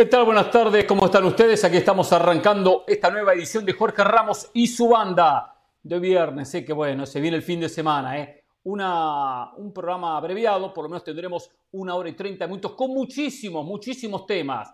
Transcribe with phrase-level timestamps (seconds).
[0.00, 0.24] ¿Qué tal?
[0.24, 1.62] Buenas tardes, ¿cómo están ustedes?
[1.62, 6.48] Aquí estamos arrancando esta nueva edición de Jorge Ramos y su banda de viernes.
[6.48, 8.44] Sé que bueno, se viene el fin de semana, ¿eh?
[8.62, 13.62] Una, un programa abreviado, por lo menos tendremos una hora y treinta minutos con muchísimos,
[13.62, 14.72] muchísimos temas.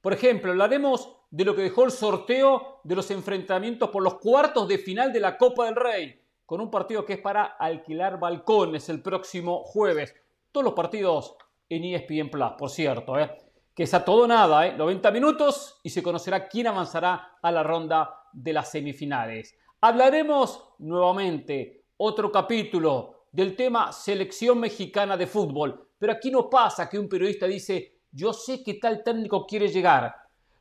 [0.00, 4.68] Por ejemplo, hablaremos de lo que dejó el sorteo de los enfrentamientos por los cuartos
[4.68, 8.88] de final de la Copa del Rey, con un partido que es para alquilar balcones
[8.90, 10.14] el próximo jueves.
[10.52, 11.34] Todos los partidos
[11.68, 13.28] en ESPN Plus, por cierto, ¿eh?
[13.78, 14.74] Que es a todo nada, ¿eh?
[14.76, 19.56] 90 minutos y se conocerá quién avanzará a la ronda de las semifinales.
[19.80, 26.98] Hablaremos nuevamente, otro capítulo del tema selección mexicana de fútbol, pero aquí no pasa que
[26.98, 30.12] un periodista dice, yo sé que tal técnico quiere llegar,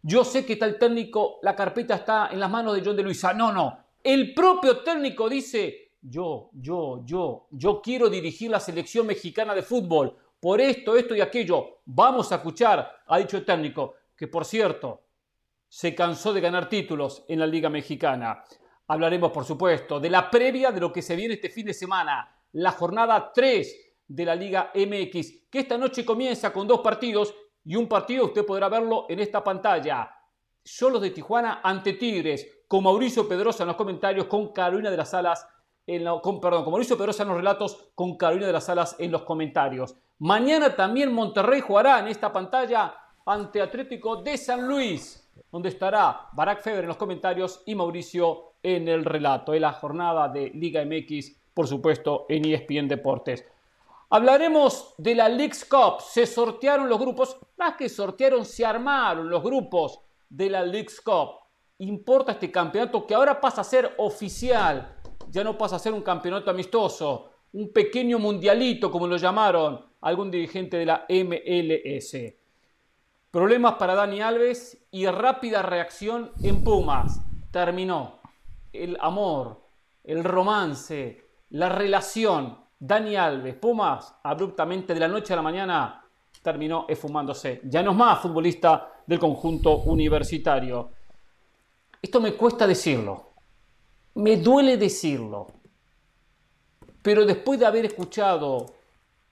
[0.04, 3.34] yo sé que tal técnico, la carpeta está en las manos de John de Luisa.
[3.34, 9.56] No, no, el propio técnico dice, yo, yo, yo, yo quiero dirigir la selección mexicana
[9.56, 10.16] de fútbol
[10.48, 11.82] por esto, esto y aquello.
[11.84, 15.04] Vamos a escuchar, ha dicho el técnico, que por cierto,
[15.68, 18.46] se cansó de ganar títulos en la Liga Mexicana.
[18.88, 22.34] Hablaremos, por supuesto, de la previa de lo que se viene este fin de semana,
[22.54, 27.76] la jornada 3 de la Liga MX, que esta noche comienza con dos partidos y
[27.76, 30.10] un partido usted podrá verlo en esta pantalla.
[30.64, 35.14] Solos de Tijuana ante Tigres, con Mauricio Pedrosa en los comentarios, con Carolina de las
[35.14, 35.46] Alas,
[35.86, 36.06] en
[36.40, 39.98] perdón, con Mauricio Pedrosa en los relatos, con Carolina de las Alas en los comentarios.
[40.20, 46.64] Mañana también Monterrey jugará en esta pantalla ante Atlético de San Luis, donde estará Barack
[46.64, 49.54] Feber en los comentarios y Mauricio en el relato.
[49.54, 53.46] En la jornada de Liga MX, por supuesto, en ESPN Deportes.
[54.10, 56.02] Hablaremos de la Leagues Cup.
[56.02, 61.42] Se sortearon los grupos, más que sortearon, se armaron los grupos de la Leagues Cup.
[61.80, 64.96] Importa este campeonato que ahora pasa a ser oficial,
[65.30, 70.32] ya no pasa a ser un campeonato amistoso, un pequeño mundialito, como lo llamaron algún
[70.32, 72.34] dirigente de la MLS.
[73.32, 77.22] Problemas para Dani Alves y rápida reacción en Pumas.
[77.52, 78.20] Terminó
[78.74, 79.62] el amor,
[80.04, 82.66] el romance, la relación.
[82.80, 86.04] Dani Alves, Pumas, abruptamente de la noche a la mañana
[86.48, 87.60] terminó esfumándose.
[87.66, 90.92] Ya no es más futbolista del conjunto universitario.
[92.02, 93.32] Esto me cuesta decirlo.
[94.16, 95.48] Me duele decirlo.
[97.08, 98.66] Pero después de haber escuchado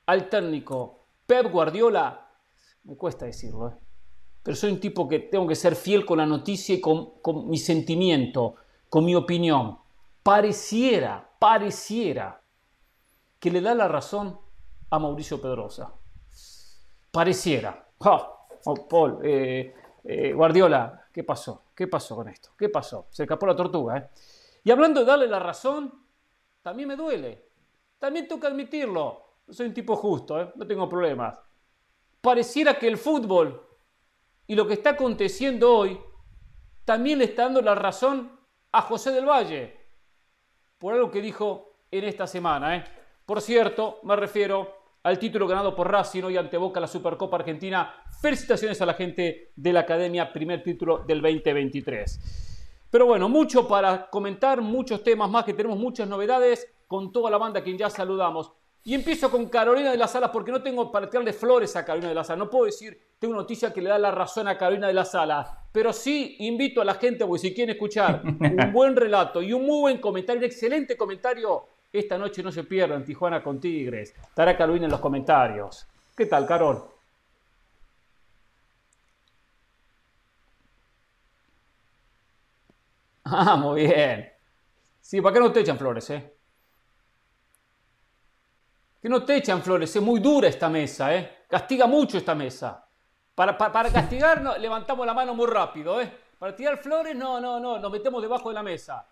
[0.05, 2.25] al técnico Pep Guardiola,
[2.85, 3.73] me cuesta decirlo, ¿eh?
[4.41, 7.49] pero soy un tipo que tengo que ser fiel con la noticia y con, con
[7.49, 8.55] mi sentimiento,
[8.87, 9.77] con mi opinión.
[10.23, 12.41] Pareciera, pareciera
[13.41, 14.39] que le da la razón
[14.89, 15.91] a Mauricio Pedrosa.
[17.11, 17.89] Pareciera.
[17.97, 19.75] Oh, Paul, eh,
[20.05, 21.63] eh, Guardiola, ¿qué pasó?
[21.75, 22.51] ¿Qué pasó con esto?
[22.57, 23.07] ¿Qué pasó?
[23.09, 23.97] Se escapó la tortuga.
[23.97, 24.09] ¿eh?
[24.63, 25.93] Y hablando de darle la razón,
[26.61, 27.43] también me duele.
[27.99, 29.21] También que admitirlo.
[29.49, 30.51] Soy un tipo justo, ¿eh?
[30.55, 31.37] no tengo problemas.
[32.21, 33.61] Pareciera que el fútbol
[34.47, 35.99] y lo que está aconteciendo hoy
[36.83, 38.31] también le está dando la razón
[38.71, 39.85] a José del Valle
[40.77, 42.75] por algo que dijo en esta semana.
[42.75, 42.83] ¿eh?
[43.25, 47.93] Por cierto, me refiero al título ganado por Racing hoy ante Boca la Supercopa Argentina.
[48.21, 52.87] Felicitaciones a la gente de la Academia, primer título del 2023.
[52.89, 57.37] Pero bueno, mucho para comentar, muchos temas más que tenemos muchas novedades con toda la
[57.37, 58.51] banda a quien ya saludamos.
[58.87, 62.09] Y empiezo con Carolina de las Alas porque no tengo para tirarle flores a Carolina
[62.09, 62.37] de las Alas.
[62.37, 65.15] No puedo decir, tengo una noticia que le da la razón a Carolina de las
[65.15, 65.49] Alas.
[65.71, 69.65] Pero sí invito a la gente, porque si quieren escuchar un buen relato y un
[69.65, 74.13] muy buen comentario, un excelente comentario, esta noche no se pierdan Tijuana con Tigres.
[74.21, 75.87] Estará Carolina en los comentarios.
[76.15, 76.83] ¿Qué tal, Carol?
[83.27, 84.31] Ah, muy bien.
[85.01, 86.34] Sí, ¿para qué no te echan flores, eh?
[89.05, 91.45] Que no te echan flores, es muy dura esta mesa, ¿eh?
[91.47, 92.89] Castiga mucho esta mesa.
[93.35, 96.11] Para, para, castigar levantamos la mano muy rápido, ¿eh?
[96.39, 99.07] Para tirar flores, no, no, no, nos metemos debajo de la mesa.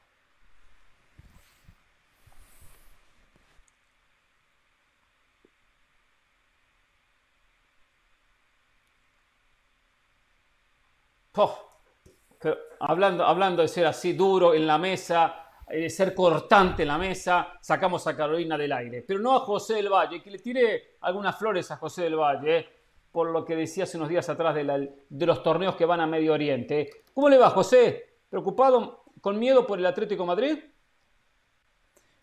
[12.80, 15.43] hablando, hablando de ser así duro en la mesa,
[15.76, 19.02] eh, ser cortante en la mesa, sacamos a Carolina del aire.
[19.02, 22.60] Pero no a José del Valle, que le tiré algunas flores a José del Valle,
[22.60, 22.70] eh,
[23.12, 26.34] por lo que decía hace unos días atrás de, los torneos que van a Medio
[26.34, 26.92] Oriente.
[27.12, 28.20] ¿Cómo le va, José?
[28.30, 30.60] ¿Preocupado, con miedo por el Atlético Madrid?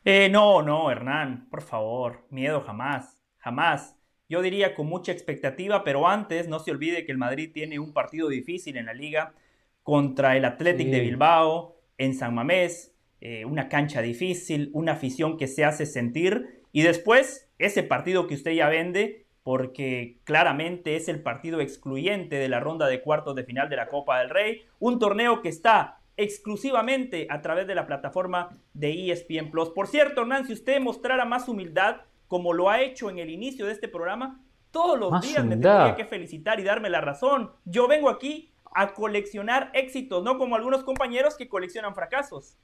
[0.05, 3.97] Eh, no, no, Hernán, por favor, miedo jamás, jamás.
[4.29, 7.93] Yo diría con mucha expectativa, pero antes no se olvide que el Madrid tiene un
[7.93, 9.35] partido difícil en la liga
[9.83, 15.47] contra el Athletic de Bilbao, en San Mamés, eh, una cancha difícil, una afición que
[15.47, 21.23] se hace sentir y después ese partido que usted ya vende porque claramente es el
[21.23, 24.99] partido excluyente de la ronda de cuartos de final de la Copa del Rey, un
[24.99, 29.71] torneo que está exclusivamente a través de la plataforma de ESPN Plus.
[29.71, 33.67] Por cierto, Hernán, si usted mostrara más humildad, como lo ha hecho en el inicio
[33.67, 34.41] de este programa,
[34.71, 37.51] todos los días me tendría que felicitar y darme la razón.
[37.65, 42.57] Yo vengo aquí a coleccionar éxitos, no como algunos compañeros que coleccionan fracasos.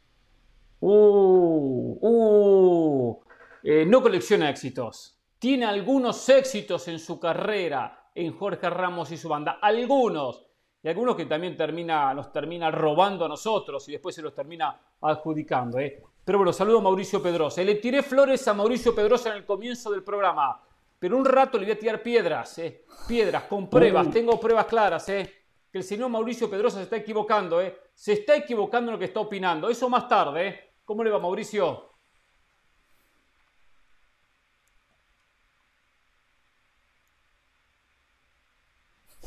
[0.81, 3.21] Uh, uh,
[3.63, 5.19] eh, no colecciona éxitos.
[5.39, 9.59] Tiene algunos éxitos en su carrera en Jorge Ramos y su banda.
[9.61, 10.47] Algunos
[10.83, 14.81] y algunos que también termina, nos termina robando a nosotros y después se los termina
[15.01, 15.81] adjudicando.
[15.81, 16.01] ¿eh?
[16.25, 17.63] Pero bueno, saludo a Mauricio Pedrosa.
[17.65, 20.63] Le tiré flores a Mauricio Pedrosa en el comienzo del programa,
[20.99, 22.85] pero un rato le voy a tirar piedras, ¿eh?
[23.09, 25.29] piedras con pruebas, tengo pruebas claras, ¿eh?
[25.73, 27.77] que el señor Mauricio Pedrosa se está equivocando, ¿eh?
[27.93, 29.69] se está equivocando en lo que está opinando.
[29.69, 30.49] Eso más tarde.
[30.49, 30.66] ¿eh?
[30.87, 31.91] ¿Cómo le va, Mauricio?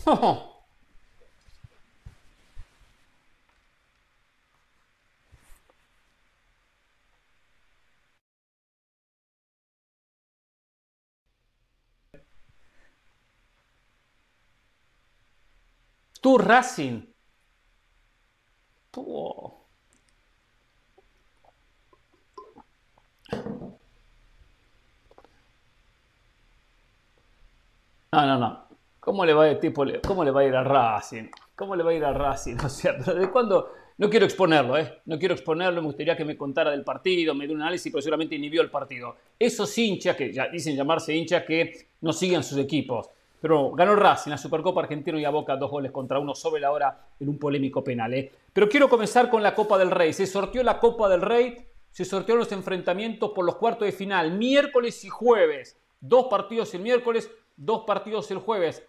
[16.22, 17.04] Tu Racing.
[28.12, 28.66] No, no, no.
[29.00, 31.26] ¿Cómo le va a, tipo, cómo le va a ir a Racing?
[31.56, 32.58] ¿Cómo le va a ir a Racing?
[32.66, 33.72] O sea, ¿de cuándo?
[34.00, 35.02] No quiero exponerlo, ¿eh?
[35.06, 38.02] No quiero exponerlo, me gustaría que me contara del partido, me dé un análisis, pero
[38.02, 39.16] seguramente vio el partido.
[39.38, 43.10] Esos hinchas, que ya dicen llamarse hinchas, que no siguen sus equipos.
[43.42, 46.72] Pero ganó Racing, la Supercopa Argentina y a Boca dos goles contra uno sobre la
[46.72, 48.14] hora en un polémico penal.
[48.14, 48.32] ¿eh?
[48.52, 50.14] Pero quiero comenzar con la Copa del Rey.
[50.14, 51.58] Se sorteó la Copa del Rey,
[51.92, 55.78] se sorteó los enfrentamientos por los cuartos de final, miércoles y jueves.
[56.02, 57.30] Dos partidos el miércoles,
[57.60, 58.84] dos partidos el jueves.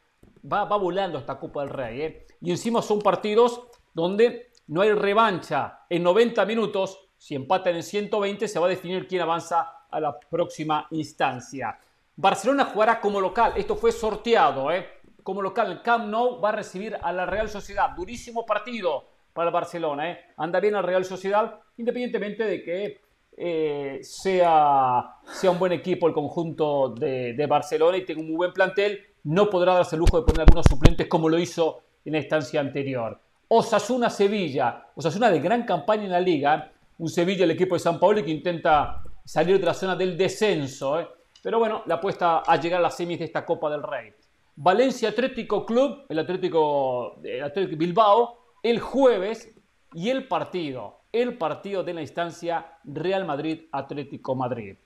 [0.50, 2.00] Va, va volando esta Copa del Rey.
[2.00, 2.26] ¿eh?
[2.40, 3.60] Y encima son partidos
[3.92, 6.98] donde no hay revancha en 90 minutos.
[7.18, 11.78] Si empatan en 120 se va a definir quién avanza a la próxima instancia.
[12.16, 13.54] Barcelona jugará como local.
[13.56, 14.86] Esto fue sorteado, ¿eh?
[15.22, 17.90] Como local, el Camp Nou va a recibir a la Real Sociedad.
[17.90, 20.20] Durísimo partido para el Barcelona, ¿eh?
[20.36, 23.00] Anda bien la Real Sociedad, independientemente de que
[23.42, 28.52] eh, sea, sea un buen equipo el conjunto de, Barcelona y tenga un muy buen
[28.52, 29.00] plantel.
[29.24, 32.60] No podrá darse el lujo de poner algunos suplentes como lo hizo en la instancia
[32.60, 33.18] anterior.
[33.48, 34.88] Osasuna-Sevilla.
[34.94, 36.70] Osasuna de gran campaña en la liga.
[36.98, 41.00] Un Sevilla, el equipo de San Paulo, que intenta salir de la zona del descenso.
[41.00, 41.08] ¿eh?
[41.42, 44.12] Pero bueno, la apuesta a llegar a las semis de esta Copa del Rey.
[44.56, 49.50] Valencia Atlético Club, el Atlético Bilbao, el jueves
[49.94, 54.76] y el partido, el partido de la instancia Real Madrid Atlético Madrid.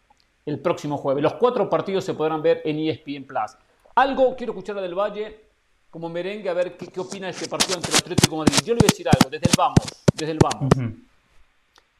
[0.46, 1.22] El próximo jueves.
[1.22, 3.56] Los cuatro partidos se podrán ver en ESPN Plus.
[3.94, 5.44] Algo quiero escuchar a Del Valle
[5.90, 8.56] como merengue a ver qué, opina de este partido entre el Atlético Madrid.
[8.64, 10.68] Yo le voy a decir algo, desde el vamos, desde el vamos.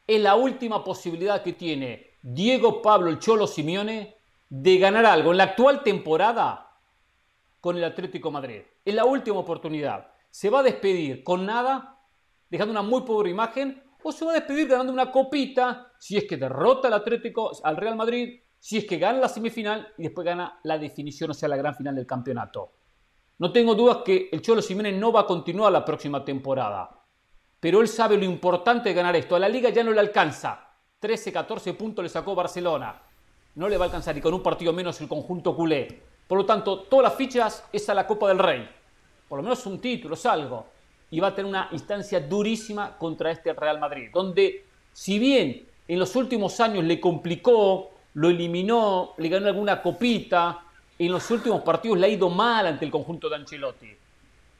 [0.05, 4.15] Es la última posibilidad que tiene Diego Pablo el Cholo Simeone
[4.49, 6.71] de ganar algo en la actual temporada
[7.61, 8.61] con el Atlético Madrid.
[8.83, 10.07] Es la última oportunidad.
[10.29, 11.97] ¿Se va a despedir con nada,
[12.49, 13.81] dejando una muy pobre imagen?
[14.07, 17.75] ¿O se va a despedir ganando una copita si es que derrota al Atlético, al
[17.75, 21.49] Real Madrid, si es que gana la semifinal y después gana la definición, o sea,
[21.49, 22.73] la gran final del campeonato?
[23.39, 27.03] No tengo dudas que el Cholo Simeone no va a continuar la próxima temporada.
[27.59, 29.35] Pero él sabe lo importante de ganar esto.
[29.35, 30.69] A la liga ya no le alcanza.
[30.99, 33.01] 13, 14 puntos le sacó Barcelona
[33.55, 36.01] no le va a alcanzar y con un partido menos el conjunto culé.
[36.27, 38.69] Por lo tanto, todas las fichas es a la Copa del Rey.
[39.27, 40.67] Por lo menos un título, es algo.
[41.11, 45.99] Y va a tener una instancia durísima contra este Real Madrid, donde si bien en
[45.99, 50.63] los últimos años le complicó, lo eliminó, le ganó alguna copita,
[50.97, 53.89] en los últimos partidos le ha ido mal ante el conjunto de Ancelotti.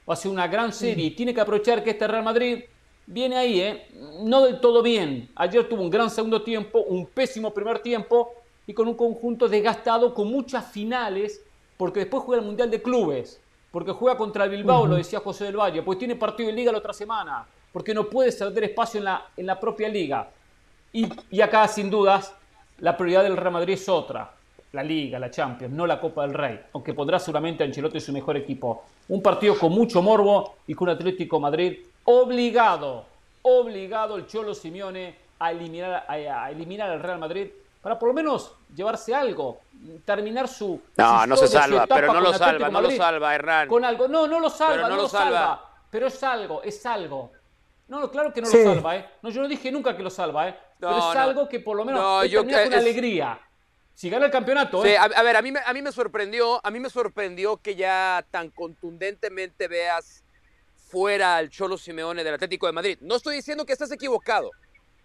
[0.07, 2.63] Va a ser una gran serie y tiene que aprovechar que este Real Madrid
[3.07, 3.87] viene ahí, ¿eh?
[4.23, 5.29] no del todo bien.
[5.35, 8.33] Ayer tuvo un gran segundo tiempo, un pésimo primer tiempo
[8.67, 11.41] y con un conjunto desgastado con muchas finales,
[11.77, 13.39] porque después juega el Mundial de Clubes,
[13.75, 16.71] porque juega contra el Bilbao, lo decía José del Valle, pues tiene partido de liga
[16.71, 20.29] la otra semana, porque no puede ceder espacio en la, en la propia liga.
[20.93, 22.33] Y, y acá, sin dudas,
[22.77, 24.31] la prioridad del Real Madrid es otra,
[24.71, 28.13] la Liga, la Champions, no la Copa del Rey, aunque pondrá seguramente a Ancelotti su
[28.13, 28.85] mejor equipo.
[29.09, 33.03] Un partido con mucho morbo y con Atlético Madrid obligado,
[33.41, 37.49] obligado el Cholo Simeone a eliminar, a eliminar al Real Madrid
[37.85, 39.61] para por lo menos llevarse algo,
[40.05, 40.81] terminar su.
[40.97, 43.67] No, no se salva, pero no lo salva, no lo salva, Hernán.
[43.67, 45.69] Con algo, no, no lo salva, no, lo salva.
[45.91, 47.31] Pero es algo, es algo.
[47.87, 49.07] No, no, claro que no lo salva, ¿eh?
[49.21, 50.57] No, yo no dije nunca que lo salva, ¿eh?
[50.79, 53.39] pero es algo que por lo menos no, yo, con alegría.
[53.93, 54.89] Si gana el campeonato, ¿eh?
[54.89, 57.75] Sí, a, ver, a mí, me, a mí me sorprendió, a mí me sorprendió que
[57.75, 60.23] ya tan contundentemente veas
[60.87, 62.97] fuera al Cholo Simeone del Atlético de Madrid.
[63.01, 64.49] No estoy diciendo que estés equivocado,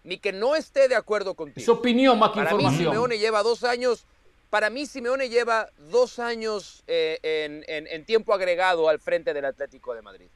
[0.04, 1.64] ni que no esté de acuerdo contigo.
[1.64, 2.78] Su opinión más que para información.
[2.78, 4.04] Mí Simeone lleva dos años,
[4.49, 7.19] para mí Simeone lleva dos años eh,
[7.66, 10.26] en, tiempo agregado al frente del Atlético de Madrid.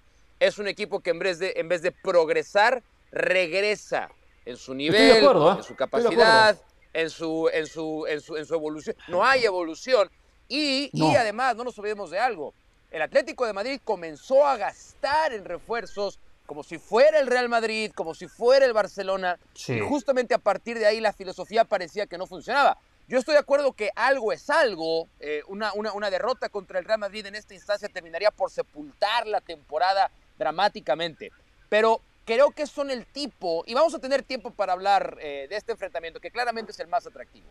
[0.41, 4.11] Es un equipo que en vez de, en vez de progresar, regresa
[4.45, 5.55] en su nivel, ¿eh?
[5.57, 6.61] en su capacidad,
[6.93, 8.97] en su, en, su, en, su, en su evolución.
[9.09, 10.11] No hay evolución.
[10.49, 12.53] Y, y además, no nos olvidemos de algo,
[12.91, 17.93] el Atlético de Madrid comenzó a gastar en refuerzos como si fuera el Real Madrid,
[17.95, 19.39] como si fuera el Barcelona.
[19.69, 22.79] Y justamente a partir de ahí la filosofía parecía que no funcionaba.
[23.07, 25.09] Yo estoy de acuerdo que algo es algo.
[25.21, 29.41] Eh, una, una, derrota contra el Real Madrid en esta instancia terminaría por sepultar la
[29.41, 31.31] temporada dramáticamente.
[31.69, 35.57] Pero creo que son el tipo, y vamos a tener tiempo para hablar eh, de
[35.57, 37.47] este enfrentamiento, que claramente es el más atractivo.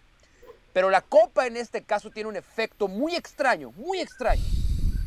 [0.74, 4.44] Pero la Copa en este caso tiene un efecto muy extraño, muy extraño.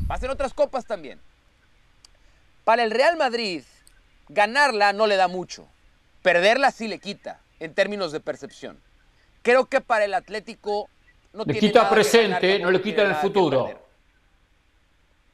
[0.07, 1.21] Pasen otras copas también.
[2.63, 3.65] Para el Real Madrid,
[4.29, 5.69] ganarla no le da mucho.
[6.23, 8.81] Perderla sí le quita, en términos de percepción.
[9.43, 10.89] Creo que para el Atlético
[11.33, 13.87] no le quita presente, no le quita en el futuro.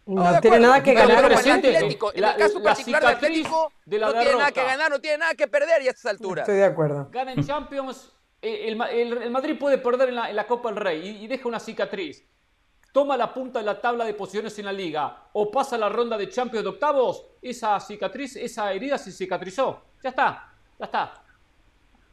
[0.04, 1.25] No, tiene nada que ganar.
[1.26, 5.34] Presente, en el caso particular del Atlético, no tiene nada que ganar, no tiene nada
[5.34, 6.42] que perder y a estas alturas.
[6.42, 7.08] Estoy de acuerdo.
[7.11, 11.46] Gana en Champions, eh, el, Madrid puede perder en la, Copa del Rey y deja
[11.49, 12.25] una cicatriz
[12.92, 16.16] toma la punta de la tabla de posiciones en la liga o pasa la ronda
[16.16, 19.82] de Champions de octavos, esa cicatriz, esa herida se cicatrizó.
[20.02, 21.14] Ya está, ya está.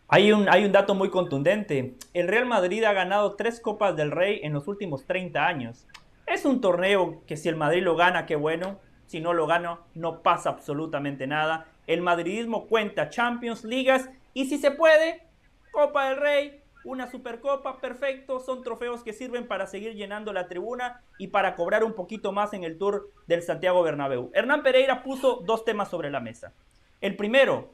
[0.08, 1.96] Hay un, hay un dato muy contundente.
[2.14, 5.86] El Real Madrid ha ganado tres Copas del Rey en los últimos 30 años.
[6.26, 8.80] Es un torneo que si el Madrid lo gana, qué bueno.
[9.06, 11.68] Si no lo gana, no pasa absolutamente nada.
[11.88, 15.24] El madridismo cuenta Champions, Ligas y si se puede,
[15.72, 21.02] Copa del Rey, una supercopa, perfecto, son trofeos que sirven para seguir llenando la tribuna
[21.18, 24.32] y para cobrar un poquito más en el tour del Santiago Bernabéu.
[24.34, 26.54] Hernán Pereira puso dos temas sobre la mesa.
[27.02, 27.74] El primero,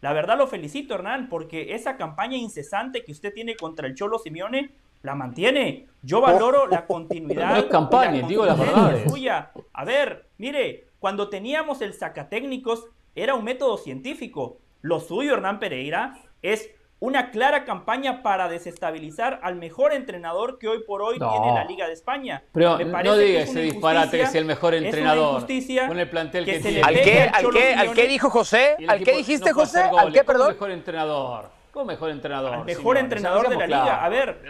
[0.00, 4.18] la verdad lo felicito Hernán, porque esa campaña incesante que usted tiene contra el Cholo
[4.18, 4.70] Simeone
[5.02, 5.86] la mantiene.
[6.02, 7.50] Yo valoro la continuidad.
[7.50, 9.04] No es campaña, digo la verdad.
[9.06, 9.52] Suya.
[9.72, 14.58] A ver, mire, cuando teníamos el sacatécnicos era un método científico.
[14.80, 20.82] Lo suyo, Hernán Pereira, es una clara campaña para desestabilizar al mejor entrenador que hoy
[20.82, 22.42] por hoy tiene la Liga de España.
[22.52, 25.46] Pero no diga ese disparate que es el mejor entrenador
[25.86, 26.82] con el plantel que, tiene.
[26.82, 28.76] ¿Al qué, al, qué, dijo José?
[28.88, 29.82] ¿Al qué dijiste, José?
[29.96, 30.48] ¿Al qué, perdón?
[30.48, 31.58] mejor entrenador?
[31.70, 32.54] ¿Cómo mejor entrenador?
[32.54, 34.04] Al mejor entrenador de la Liga.
[34.04, 34.42] A ver,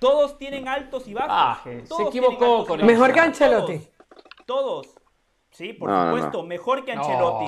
[0.00, 1.72] todos tienen altos y bajos.
[1.84, 3.80] se equivocó con Mejor que Ancelotti.
[4.46, 4.88] todos.
[5.54, 7.46] Sí, por supuesto, mejor que Ancelotti.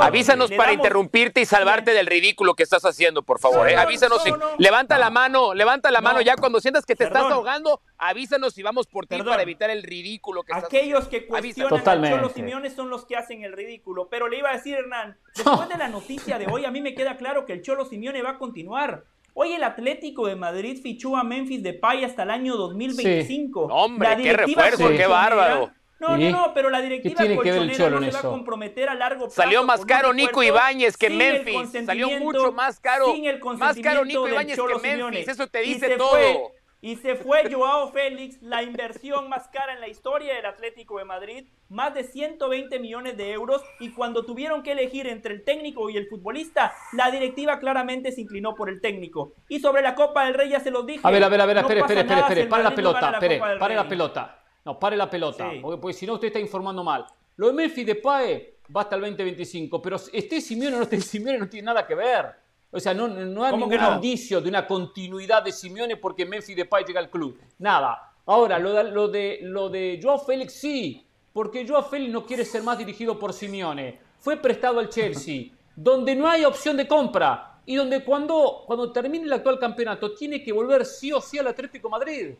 [0.00, 3.68] Avísanos para interrumpirte y salvarte del ridículo que estás haciendo, por favor.
[3.68, 3.76] ¿eh?
[3.76, 4.20] Avísanos.
[4.58, 7.80] levanta la mano, levanta la mano ya cuando sientas que te estás ahogando.
[7.98, 12.10] Avísanos y vamos por ti para evitar el ridículo que estás Aquellos que cuestionan a
[12.10, 14.08] Cholo Simeone son los que hacen el ridículo.
[14.08, 16.96] Pero le iba a decir, Hernán, después de la noticia de hoy, a mí me
[16.96, 19.04] queda claro que el Cholo Simeone va a continuar.
[19.34, 23.66] Hoy el Atlético de Madrid fichó a Memphis Depay hasta el año 2025.
[23.66, 25.70] Hombre, qué refuerzo, qué bárbaro.
[26.08, 28.22] No, no, no, pero la directiva tiene que ver el Cholo no se va a
[28.22, 29.42] comprometer a largo plazo.
[29.42, 31.86] Salió más caro Nico Ibáñez que Memphis.
[31.86, 33.14] Salió mucho más caro.
[33.58, 35.28] más caro Nico Ibáñez que Memphis.
[35.28, 36.52] Eso te dice todo.
[36.80, 41.06] y se fue Joao Félix, la inversión más cara en la historia del Atlético de
[41.06, 43.62] Madrid, más de 120 millones de euros.
[43.80, 48.20] Y cuando tuvieron que elegir entre el técnico y el futbolista, la directiva claramente se
[48.20, 49.32] inclinó por el técnico.
[49.48, 51.00] Y sobre la Copa del Rey ya se los dije.
[51.02, 53.74] A ver, a ver, a ver, espere, espere, espere, espere, para la pelota, espere, para
[53.74, 54.43] la pelota.
[54.64, 57.04] No, pare la pelota, porque, si no usted está informando mal.
[57.36, 61.38] Lo de Memphis Depay va hasta el 2025, pero esté Simeone o no esté Simeone
[61.38, 62.26] no tiene nada que ver.
[62.70, 66.84] O sea, no, no hay ningún indicio de una continuidad de Simeone porque Memphis Depay
[66.84, 67.38] llega al club.
[67.58, 68.14] Nada.
[68.26, 72.44] Ahora, lo de, lo de, lo de Joao Félix sí, porque Joao Félix no quiere
[72.44, 74.00] ser más dirigido por Simeone.
[74.18, 79.24] Fue prestado al Chelsea, donde no hay opción de compra y donde cuando, cuando termine
[79.24, 82.34] el actual campeonato tiene que volver sí o sí al Atlético Madrid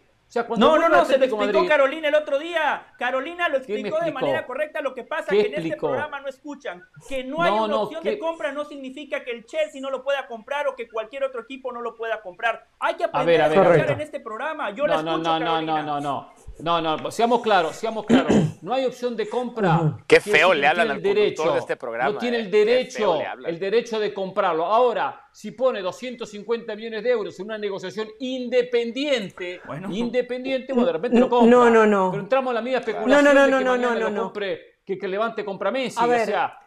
[0.57, 2.87] no, no, no, se lo explicó Carolina el otro día.
[2.99, 4.81] Carolina lo explicó, de manera correcta.
[4.81, 6.85] Lo que pasa es que en este programa no escuchan.
[7.09, 10.27] Que no hay una opción de compra no significa que el Chelsea no lo pueda
[10.27, 12.67] comprar o que cualquier otro equipo no lo pueda comprar.
[12.79, 14.71] Hay que aprender a, escuchar en este programa.
[14.71, 16.33] Yo la escucho, no, no, no, no, no.
[16.61, 18.33] No, no, seamos claros, seamos claros.
[18.63, 19.99] No hay opción de compra.
[20.07, 22.13] Qué feo le hablan al derecho, de este programa.
[22.13, 22.51] No tiene el eh.
[22.51, 24.65] derecho, el derecho de comprarlo.
[24.65, 31.19] Ahora, si pone 250 millones de euros en una negociación independiente, independiente, bueno, de repente
[31.19, 31.51] lo compra.
[31.51, 32.11] No, no, no.
[32.11, 34.23] Pero entramos en la misma especulación no, no, no, de que no, no, no, no,
[34.23, 35.99] compre, que, que levante compra Messi.
[36.01, 36.59] A ver, o sea,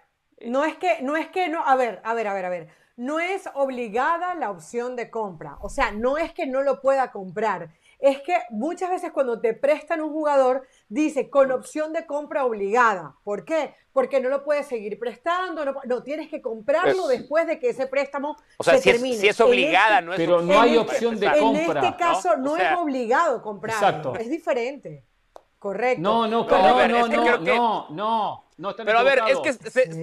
[0.46, 2.68] no es que, no es que, no, a ver, a ver, a ver, a ver.
[2.98, 5.58] no es obligada la opción de compra.
[5.62, 7.70] O sea, no es que no lo pueda comprar.
[8.00, 13.16] Es que muchas veces cuando te prestan un jugador, dice con opción de compra obligada.
[13.24, 13.74] ¿Por qué?
[13.92, 18.38] Porque no lo puedes seguir prestando, no, tienes que comprarlo después de que ese préstamo
[18.58, 19.16] o sea, se si termine.
[19.16, 21.80] Es, si es obligada, no es Pero no hay opción de compra.
[21.80, 23.76] En este caso no, es obligado comprar.
[23.76, 24.16] Exacto.
[24.16, 25.04] Es diferente.
[25.58, 26.02] Correcto.
[26.02, 29.54] No, no, no, no, no, no, no, Pero a ver, es que,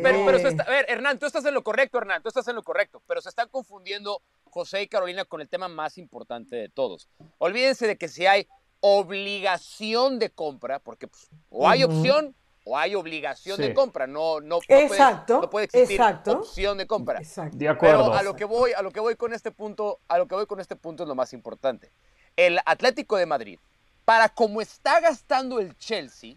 [0.03, 3.03] pero, a ver, Hernán, tú estás en lo correcto, Hernán, tú estás en lo correcto,
[3.07, 4.21] pero se están confundiendo
[4.55, 7.09] José y Carolina con el tema más importante de todos.
[7.39, 8.47] Olvídense de que si hay
[8.79, 14.61] obligación de compra, porque pues, o hay opción o hay obligación de compra, no, no,
[14.69, 17.19] exacto, puede, no puede existir opción de compra.
[17.19, 17.59] Exacto.
[17.59, 18.05] De acuerdo.
[18.05, 20.37] Pero a lo que voy, a lo que voy con este punto, a lo que
[20.37, 21.91] voy con este punto es lo más importante.
[22.37, 23.59] El Atlético de Madrid
[24.05, 26.37] para como está gastando el Chelsea,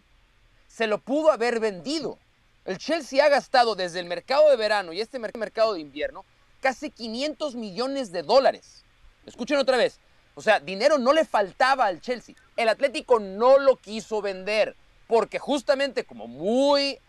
[0.66, 2.18] se lo pudo haber vendido.
[2.64, 6.24] El Chelsea ha gastado desde el mercado de verano y este mercado de invierno
[6.60, 8.84] casi 500 millones de dólares.
[9.26, 10.00] Escuchen otra vez.
[10.34, 12.34] O sea, dinero no le faltaba al Chelsea.
[12.56, 14.76] El Atlético no lo quiso vender
[15.08, 17.00] porque justamente como muy eh,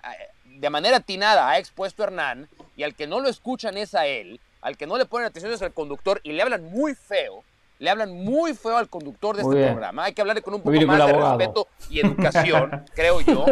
[0.45, 4.39] de manera atinada ha expuesto Hernán y al que no lo escuchan es a él,
[4.61, 7.43] al que no le ponen atención es al conductor y le hablan muy feo,
[7.79, 10.03] le hablan muy feo al conductor de este programa.
[10.05, 13.45] Hay que hablarle con un poco más de respeto y educación, creo yo,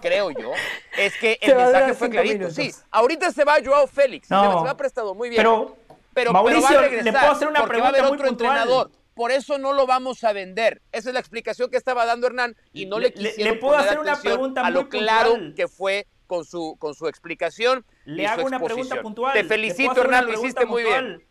[0.00, 0.52] creo yo.
[0.96, 2.50] Es que el mensaje fue clarito.
[2.50, 5.40] Sí, ahorita se va Joao Félix, se, va prestado muy bien.
[5.40, 5.76] Pero,
[6.12, 8.28] pero, Mauricio, va a regresar le puedo hacer una pregunta va a haber muy otro
[8.28, 8.56] puntual.
[8.56, 8.90] entrenador.
[9.14, 10.80] Por eso no lo vamos a vender.
[10.92, 13.88] Esa es la explicación que estaba dando Hernán y no le, quisieron le puedo poner
[13.88, 15.54] hacer una pregunta a lo muy claro puntual.
[15.54, 17.84] que fue con su, con su explicación.
[18.04, 19.34] Le y su hago una pregunta puntual.
[19.34, 21.22] Te felicito, Hernán, lo hiciste muy bien.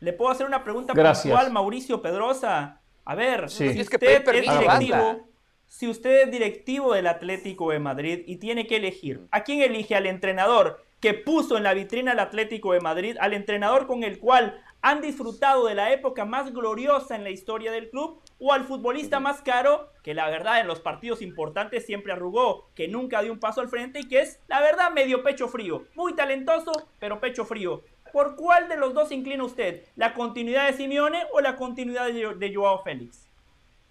[0.00, 1.24] Le puedo hacer una pregunta Gracias.
[1.32, 2.80] puntual, Mauricio Pedrosa.
[3.04, 3.72] A ver, Sí.
[3.72, 5.28] si usted es directivo,
[5.66, 9.94] si usted es directivo del Atlético de Madrid y tiene que elegir, ¿a quién elige?
[9.96, 13.16] ¿Al entrenador que puso en la vitrina al Atlético de Madrid?
[13.20, 17.72] ¿Al entrenador con el cual han disfrutado de la época más gloriosa en la historia
[17.72, 18.20] del club?
[18.38, 22.86] ¿O al futbolista más caro que la verdad en los partidos importantes siempre arrugó, que
[22.88, 25.84] nunca dio un paso al frente y que es la verdad medio pecho frío?
[25.94, 27.82] Muy talentoso, pero pecho frío.
[28.12, 29.84] ¿Por cuál de los dos se inclina usted?
[29.96, 33.26] ¿La continuidad de Simeone o la continuidad de, de Joao Félix?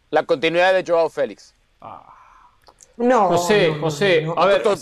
[0.10, 1.54] La continuidad de Joao Félix.
[2.98, 3.28] No.
[3.28, 4.42] José, no, no, José, no, no.
[4.42, 4.76] a ver, ¿para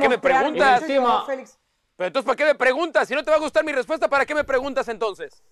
[0.00, 0.82] qué me preguntas?
[1.98, 3.08] Pero entonces, ¿para qué me preguntas?
[3.08, 5.42] Si no te va a gustar mi respuesta, ¿para qué me preguntas entonces?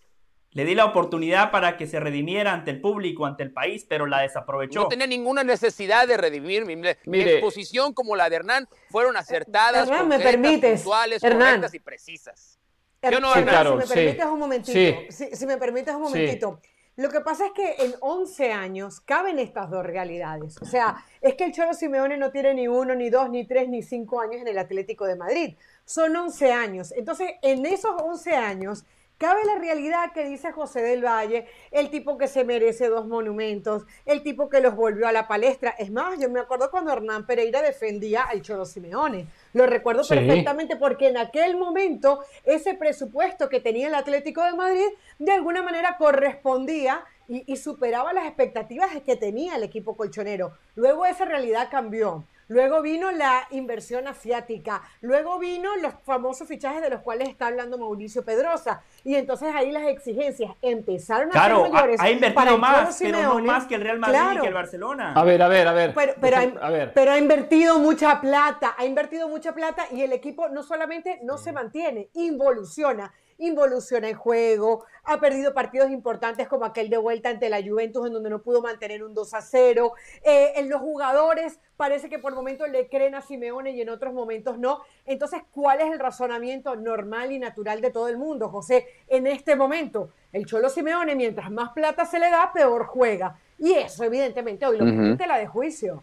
[0.56, 4.06] Le di la oportunidad para que se redimiera ante el público, ante el país, pero
[4.06, 4.80] la desaprovechó.
[4.84, 6.64] No tenía ninguna necesidad de redimir.
[6.64, 7.32] Mi, mi Mire.
[7.34, 10.80] exposición, como la de Hernán, fueron acertadas, Hernán, ¿me concretas, permites?
[10.80, 11.40] puntuales, Hernán.
[11.48, 12.58] correctas y precisas.
[13.06, 13.54] ¿Sí o no, Sí, Hernán?
[13.54, 13.70] claro.
[13.72, 13.92] si me sí.
[13.94, 14.96] permites un momentito, Sí.
[15.10, 16.60] si, si me permites un momentito.
[16.96, 20.56] Lo que pasa es que en 11 años caben estas dos realidades.
[20.62, 23.68] O sea, es que el Cholo Simeone no tiene ni uno, ni dos, ni tres,
[23.68, 25.56] ni cinco años en el Atlético de Madrid.
[25.84, 26.92] Son 11 años.
[26.92, 28.86] Entonces, en esos 11 años
[29.18, 33.84] cabe la realidad que dice José del Valle, el tipo que se merece dos monumentos,
[34.04, 35.70] el tipo que los volvió a la palestra.
[35.78, 39.26] Es más, yo me acuerdo cuando Hernán Pereira defendía al Cholo Simeone.
[39.54, 40.14] Lo recuerdo Sí.
[40.14, 44.86] perfectamente porque en aquel momento ese presupuesto que tenía el Atlético de Madrid
[45.18, 50.52] de alguna manera correspondía y, y superaba las expectativas que tenía el equipo colchonero.
[50.74, 52.24] Luego esa realidad cambió.
[52.48, 57.76] Luego vino la inversión asiática, luego vino los famosos fichajes de los cuales está hablando
[57.76, 62.00] Mauricio Pedrosa, y entonces ahí las exigencias empezaron a Claro, ser mayores.
[62.00, 65.12] ha, ha invertido más, pero no más que el Real Madrid y que el Barcelona.
[65.14, 65.92] A ver, a ver, a ver.
[65.94, 66.92] Pero, pero, Deja- ha, a ver.
[66.94, 71.38] pero ha invertido mucha plata, ha invertido mucha plata y el equipo no solamente no
[71.38, 77.48] se mantiene, involuciona, involuciona el juego, ha perdido partidos importantes como aquel de vuelta ante
[77.48, 79.92] la Juventus en donde no pudo mantener un 2 a 0.
[80.22, 84.12] Eh, en los jugadores parece que por momentos le creen a Simeone y en otros
[84.14, 84.80] momentos no.
[85.04, 88.86] Entonces, ¿cuál es el razonamiento normal y natural de todo el mundo, José?
[89.08, 93.38] En este momento, el Cholo Simeone, mientras más plata se le da, peor juega.
[93.58, 95.12] Y eso, evidentemente, hoy lo Ujú.
[95.12, 96.02] que tela de juicio.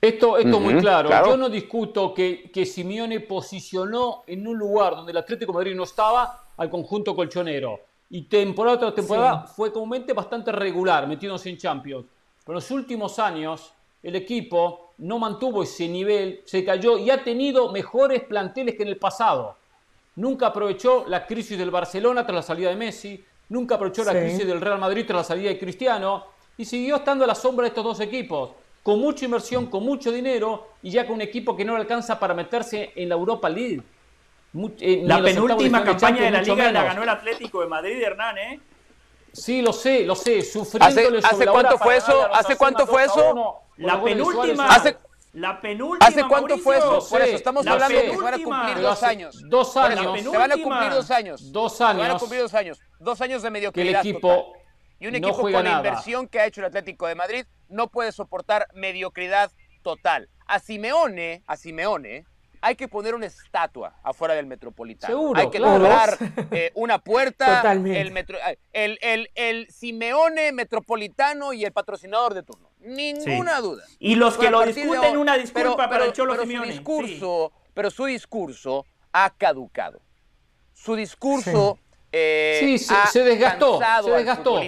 [0.00, 1.08] Esto, esto muy Ujú, claro.
[1.08, 1.26] claro.
[1.28, 5.74] Yo no discuto que, que Simeone posicionó en un lugar donde el Atlético de Madrid
[5.74, 7.80] no estaba al conjunto colchonero.
[8.10, 12.04] Y temporada tras temporada fue comúnmente bastante regular, metiéndose en Champions.
[12.44, 17.24] Pero en los últimos años el equipo no mantuvo ese nivel, se cayó y ha
[17.24, 19.56] tenido mejores planteles que en el pasado.
[20.14, 24.18] Nunca aprovechó la crisis del Barcelona tras la salida de Messi, nunca aprovechó la Sí.
[24.20, 26.24] crisis del Real Madrid tras la salida de Cristiano
[26.56, 28.50] y siguió estando a la sombra de estos dos equipos,
[28.86, 32.20] con mucha inversión, con mucho dinero y ya con un equipo que no le alcanza
[32.20, 33.82] para meterse en la Europa League.
[34.78, 38.00] Eh, la penúltima final de campaña de la Liga la ganó el Atlético de Madrid,
[38.00, 38.60] Hernán, ¿eh?
[39.32, 42.28] Sí, lo sé, lo sé, sufriéndole ¿Hace- hace sobre la cuánto hora fue eso?
[42.32, 43.30] ¿Hace cuánto fue 2 a eso?
[43.32, 44.68] 1 con La penúltima.
[44.68, 44.96] Hace-
[45.32, 46.06] La penúltima.
[46.06, 46.86] ¿Hace cuánto fue eso?
[46.86, 47.10] Mauricio.
[47.10, 49.42] Por eso estamos La hablando de que se van a cumplir dos años.
[49.48, 50.20] Dos años.
[50.22, 51.52] Se van a cumplir dos años.
[51.52, 52.20] Dos Se van a años.
[52.20, 52.80] cumplir dos años.
[53.00, 53.88] Dos años de que mediocridad.
[53.88, 54.65] el equipo total.
[54.98, 55.76] Y un no equipo con la nada.
[55.78, 59.50] inversión que ha hecho el Atlético de Madrid no puede soportar mediocridad
[59.82, 60.28] total.
[60.46, 62.24] A Simeone, a Simeone,
[62.62, 65.12] hay que poner una estatua afuera del Metropolitano.
[65.12, 65.78] Seguro, hay que claro.
[65.78, 66.16] lograr
[66.50, 68.00] eh, una puerta, Totalmente.
[68.00, 72.70] el, metro- eh, el, el, el Simeone Metropolitano y el patrocinador de turno.
[72.80, 73.84] Ninguna duda.
[73.98, 76.66] Y los que lo discuten, hoy- una disculpa pero- para pero- el Cholo pero Simeone.
[76.66, 76.78] Su Sí.
[76.78, 80.00] discurso, Pero su discurso ha caducado.
[80.72, 81.78] Su discurso
[82.18, 84.60] eh, Sí, se- ha se desgastó, se desgastó.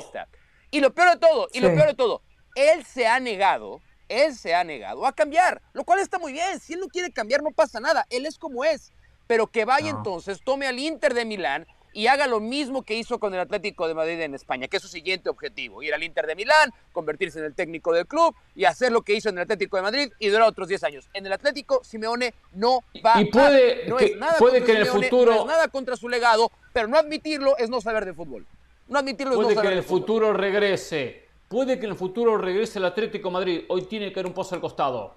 [0.70, 2.22] Y lo peor de todo, y lo peor de todo,
[2.54, 6.60] él se ha negado, él se ha negado a cambiar, lo cual está muy bien.
[6.60, 8.06] Si él no quiere cambiar, no pasa nada.
[8.10, 8.92] Él es como es.
[9.26, 9.98] Pero que vaya No.
[9.98, 11.66] entonces, tome al Inter de Milán
[11.98, 14.82] y haga lo mismo que hizo con el Atlético de Madrid en España, que es
[14.84, 18.66] su siguiente objetivo, ir al Inter de Milán, convertirse en el técnico del club y
[18.66, 21.08] hacer lo que hizo en el Atlético de Madrid y durar otros 10 años.
[21.12, 23.88] En el Atlético, Simeone no va Y puede más.
[23.88, 26.52] No que- es nada puede que en el futuro- no es nada contra su legado,
[26.72, 28.46] pero no admitirlo es no saber de fútbol.
[28.86, 30.00] No admitirlo es Puede no que saber en el de fútbol.
[30.02, 31.26] futuro regrese.
[31.48, 33.64] Puede que en el futuro regrese el Atlético de Madrid.
[33.70, 35.16] Hoy tiene que dar un paso al costado.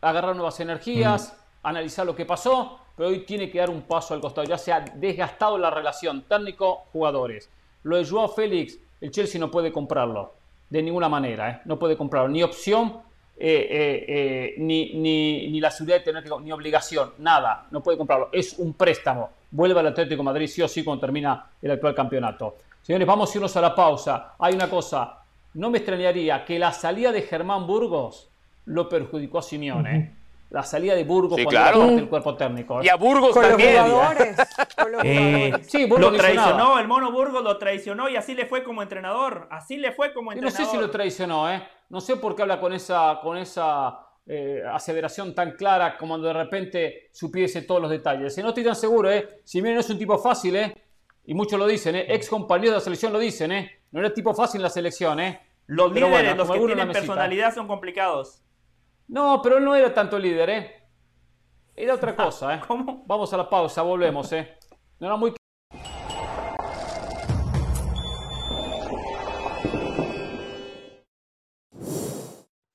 [0.00, 4.20] Agarrar nuevas energías, analizar lo que pasó, pero hoy tiene que dar un paso al
[4.20, 4.46] costado.
[4.46, 7.48] Ya se ha desgastado la relación técnico-jugadores.
[7.82, 10.34] Lo de Joao Félix, el Chelsea no puede comprarlo.
[10.68, 11.60] De ninguna manera, ¿eh?
[11.64, 12.28] No puede comprarlo.
[12.28, 13.00] Ni opción,
[13.38, 17.68] eh, eh, ni, ni, la seguridad de tener ni obligación, nada.
[17.70, 18.28] No puede comprarlo.
[18.32, 19.30] Es un préstamo.
[19.50, 22.58] Vuelve al Atlético Madrid sí o sí cuando termina el actual campeonato.
[22.82, 24.34] Señores, vamos a irnos a la pausa.
[24.38, 25.22] Hay una cosa.
[25.54, 28.28] No me extrañaría que la salida de Germán Burgos
[28.66, 30.19] lo perjudicó a Simeone.
[30.50, 31.86] La salida de Burgos Sí, cuando claro.
[31.92, 32.80] del cuerpo técnico.
[32.80, 32.86] ¿eh?
[32.86, 33.82] Y a Burgos Con los también.
[33.84, 34.36] jugadores.
[34.76, 35.66] Con los Eh, jugadores.
[35.70, 36.80] Sí, Burgos lo no traicionó, nada.
[36.80, 39.46] el Mono Burgos lo traicionó y así le fue como entrenador.
[39.50, 40.70] Así le fue como Yo no entrenador.
[40.72, 41.62] sé si lo traicionó, ¿eh?
[41.88, 46.32] No sé por qué habla con esa, con esa eh, aseveración tan clara como de
[46.32, 48.36] repente supiese todos los detalles.
[48.36, 49.40] Y no estoy tan seguro, ¿eh?
[49.44, 50.74] Simeone no es un tipo fácil, ¿eh?
[51.26, 52.06] Y muchos lo dicen, ¿eh?
[52.08, 53.82] Ex compañeros de la selección lo dicen, ¿eh?
[53.92, 55.40] No era tipo fácil en la selección, ¿eh?
[55.66, 58.42] Los Pero líderes, bueno, los que tienen personalidad son complicados.
[59.10, 60.70] No, pero él no era tanto líder, ¿eh?
[61.74, 62.60] Era otra cosa, ¿eh?
[62.66, 63.02] ¿Cómo?
[63.06, 64.56] Vamos a la pausa, volvemos, ¿eh?
[65.00, 65.34] No era muy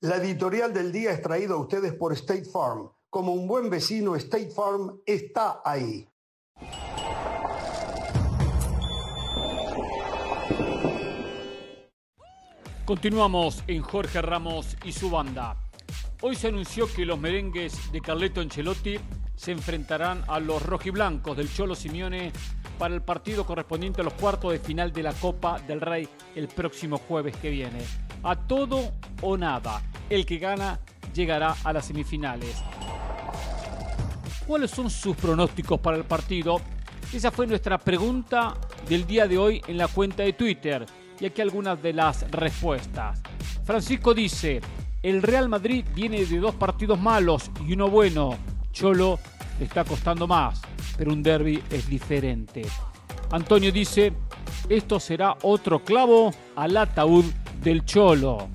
[0.02, 2.90] La editorial del día es traída a ustedes por State Farm.
[3.08, 6.06] Como un buen vecino, State Farm está ahí.
[12.84, 15.65] Continuamos en Jorge Ramos y su banda.
[16.22, 18.96] Hoy se anunció que los merengues de Carleto Ancelotti
[19.36, 22.32] se enfrentarán a los rojiblancos del Cholo Simeone
[22.78, 26.48] para el partido correspondiente a los cuartos de final de la Copa del Rey el
[26.48, 27.80] próximo jueves que viene.
[28.22, 30.80] A todo o nada, el que gana
[31.14, 32.56] llegará a las semifinales.
[34.46, 36.62] ¿Cuáles son sus pronósticos para el partido?
[37.12, 38.54] Esa fue nuestra pregunta
[38.88, 40.86] del día de hoy en la cuenta de Twitter.
[41.20, 43.20] Y aquí algunas de las respuestas.
[43.64, 44.60] Francisco dice,
[45.02, 48.36] el Real Madrid viene de dos partidos malos y uno bueno.
[48.72, 49.18] Cholo
[49.58, 50.60] le está costando más,
[50.98, 52.62] pero un derby es diferente.
[53.30, 54.12] Antonio dice,
[54.68, 57.24] esto será otro clavo al ataúd
[57.62, 58.48] del Cholo.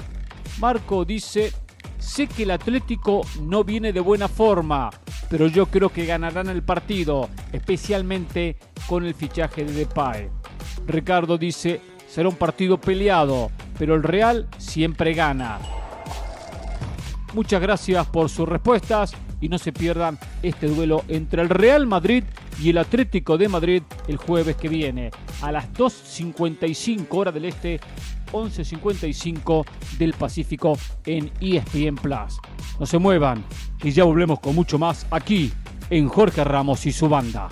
[0.60, 1.51] Marco dice,
[1.97, 4.89] sé que el Atlético no viene de buena forma,
[5.30, 10.30] pero yo creo que ganarán el partido, especialmente con el fichaje de Depay.
[10.86, 13.49] Ricardo dice, será un partido peleado,
[13.80, 15.60] pero el Real siempre gana.
[17.34, 22.26] Muchas gracias por sus respuestas y no se pierdan este duelo entre el Real Madrid
[22.62, 27.80] y el Atlético de Madrid el jueves que viene a las 2.55 horas del Este,
[28.34, 29.65] 11.55
[29.98, 32.38] del Pacífico en ESPN Plus.
[32.80, 33.46] No se muevan,
[33.80, 35.54] que ya volvemos con mucho más aquí
[35.89, 37.48] en Jorge Ramos y su banda.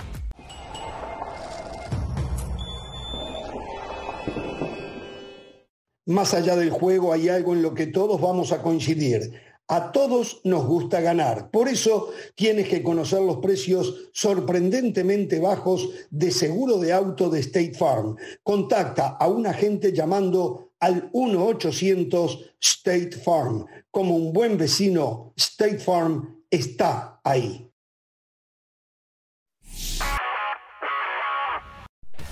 [6.06, 9.49] Más allá del juego hay algo en lo que todos vamos a coincidir.
[9.71, 11.51] A todos nos gusta ganar.
[11.51, 17.75] Por eso tienes que conocer los precios sorprendentemente bajos de seguro de auto de State
[17.75, 18.15] Farm.
[18.41, 23.67] Contacta a un agente llamando al 1-800 State Farm.
[23.91, 27.68] Como un buen vecino, State Farm está ahí.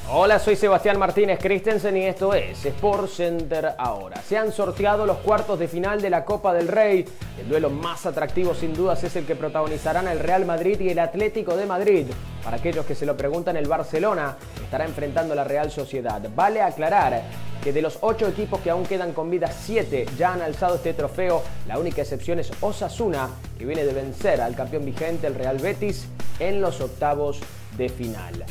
[0.09, 4.21] Hola, soy Sebastián Martínez Christensen y esto es Sport Center ahora.
[4.21, 7.03] Se han sorteado los cuartos de final de la Copa del Rey.
[7.37, 10.99] El duelo más atractivo sin dudas es el que protagonizarán el Real Madrid y el
[10.99, 12.05] Atlético de Madrid.
[12.41, 16.21] Para aquellos que se lo preguntan, el Barcelona estará enfrentando a la Real Sociedad.
[16.33, 17.23] Vale aclarar
[17.61, 20.93] que de los ocho equipos que aún quedan con vida, siete ya han alzado este
[20.93, 21.43] trofeo.
[21.67, 23.27] La única excepción es Osasuna,
[23.59, 26.07] que viene de vencer al campeón vigente, el Real Betis,
[26.39, 27.41] en los octavos
[27.77, 28.45] de final.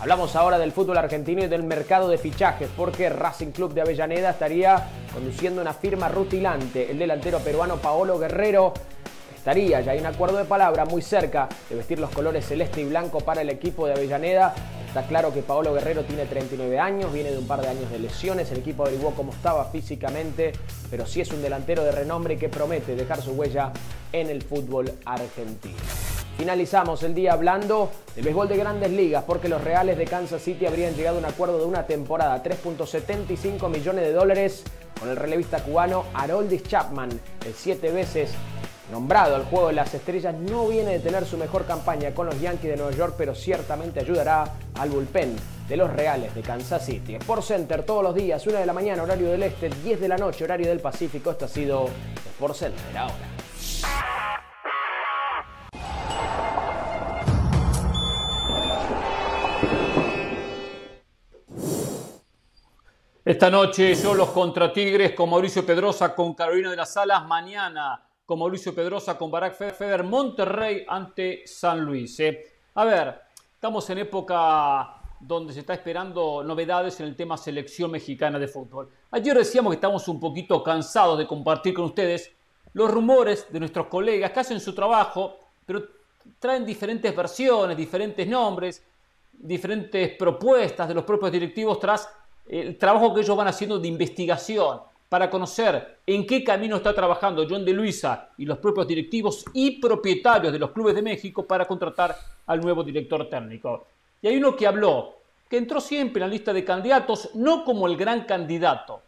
[0.00, 4.30] Hablamos ahora del fútbol argentino y del mercado de fichajes, porque Racing Club de Avellaneda
[4.30, 6.90] estaría conduciendo una firma rutilante.
[6.90, 8.72] El delantero peruano Paolo Guerrero
[9.36, 12.86] estaría, ya hay un acuerdo de palabra muy cerca de vestir los colores celeste y
[12.86, 14.54] blanco para el equipo de Avellaneda.
[14.86, 17.98] Está claro que Paolo Guerrero tiene 39 años, viene de un par de años de
[17.98, 20.52] lesiones, el equipo averiguó cómo estaba físicamente,
[20.90, 23.70] pero sí es un delantero de renombre que promete dejar su huella
[24.14, 25.76] en el fútbol argentino.
[26.40, 30.64] Finalizamos el día hablando del béisbol de grandes ligas porque los Reales de Kansas City
[30.64, 34.64] habrían llegado a un acuerdo de una temporada, 3.75 millones de dólares
[34.98, 37.10] con el relevista cubano Haroldis Chapman,
[37.44, 38.30] el siete veces
[38.90, 42.40] nombrado al juego de las estrellas, no viene de tener su mejor campaña con los
[42.40, 44.44] Yankees de Nueva York, pero ciertamente ayudará
[44.78, 45.36] al bullpen
[45.68, 47.16] de los Reales de Kansas City.
[47.16, 50.16] Sport Center todos los días, 1 de la mañana, horario del este, 10 de la
[50.16, 51.32] noche, horario del Pacífico.
[51.32, 51.90] Esto ha sido
[52.32, 54.19] Sport Center ahora.
[63.30, 67.24] Esta noche solos contra Tigres con Mauricio Pedrosa, con Carolina de las Alas.
[67.24, 72.18] Mañana con Mauricio Pedrosa, con Barack Feder, Monterrey ante San Luis.
[72.18, 72.56] ¿eh?
[72.74, 73.20] A ver,
[73.54, 78.90] estamos en época donde se está esperando novedades en el tema selección mexicana de fútbol.
[79.12, 82.34] Ayer decíamos que estamos un poquito cansados de compartir con ustedes
[82.72, 85.84] los rumores de nuestros colegas que hacen su trabajo, pero
[86.40, 88.84] traen diferentes versiones, diferentes nombres,
[89.32, 92.08] diferentes propuestas de los propios directivos tras
[92.50, 97.46] el trabajo que ellos van haciendo de investigación para conocer en qué camino está trabajando
[97.48, 101.64] John de Luisa y los propios directivos y propietarios de los clubes de México para
[101.64, 103.86] contratar al nuevo director técnico.
[104.20, 105.14] Y hay uno que habló,
[105.48, 109.02] que entró siempre en la lista de candidatos, no como el gran candidato,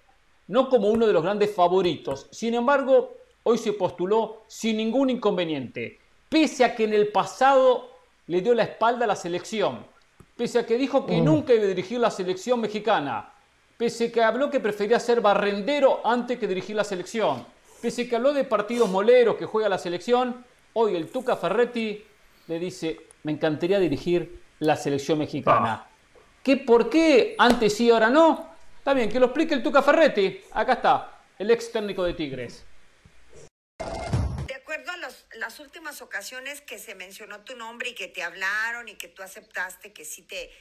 [0.46, 2.28] no como uno de los grandes favoritos.
[2.30, 7.90] Sin embargo, hoy se postuló sin ningún inconveniente, pese a que en el pasado
[8.28, 9.84] le dio la espalda a la selección,
[10.36, 13.32] pese a que dijo que nunca iba a dirigir la selección mexicana,
[13.76, 17.44] pese a que habló que prefería ser barrendero antes que dirigir la selección,
[17.80, 22.04] pese a que habló de partidos moleros que juega la selección, hoy el Tuca Ferretti
[22.48, 25.86] le dice, me encantaría dirigir la selección mexicana.
[26.42, 28.46] ¿Qué por qué antes sí, ahora no?
[28.78, 30.40] Está bien, que lo explique el Tuca Ferretti.
[30.52, 32.64] Acá está, el ex técnico de Tigres.
[35.42, 39.24] Las últimas ocasiones que se mencionó tu nombre y que te hablaron y que tú
[39.24, 40.56] aceptaste que sí te,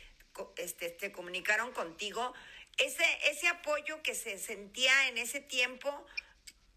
[0.58, 2.34] este, te comunicaron contigo,
[2.80, 6.08] ese, ese apoyo que se sentía en ese tiempo,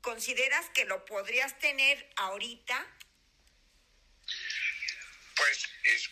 [0.02, 2.86] ¿consideras que lo podrías tener ahorita?
[5.36, 6.10] Pues es,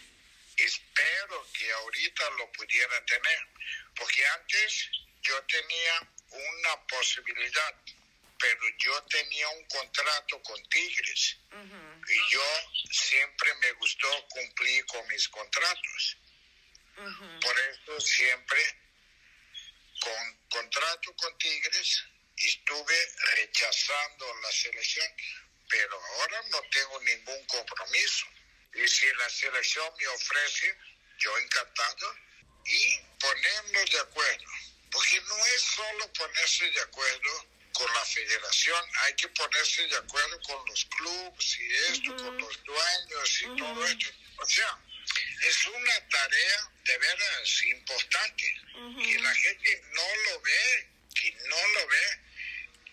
[0.57, 3.49] espero que ahorita lo pudiera tener,
[3.95, 7.75] porque antes yo tenía una posibilidad,
[8.43, 11.39] pero yo tenía un contrato con Tigres
[12.09, 12.45] y yo
[12.91, 16.17] siempre me gustó cumplir con mis contratos.
[17.41, 18.61] Por eso siempre
[20.01, 22.05] con contrato con Tigres
[22.37, 25.07] estuve rechazando la selección,
[25.69, 28.27] pero ahora no tengo ningún compromiso.
[28.75, 30.77] Y si la selección me ofrece,
[31.19, 32.17] yo encantado,
[32.65, 34.45] y ponernos de acuerdo.
[34.91, 40.41] Porque no es solo ponerse de acuerdo con la federación, hay que ponerse de acuerdo
[40.43, 44.11] con los clubes y esto, con los dueños y todo esto.
[44.37, 44.79] O sea,
[45.47, 48.61] es una tarea de veras importante
[49.03, 52.21] que la gente no lo ve, que no lo ve.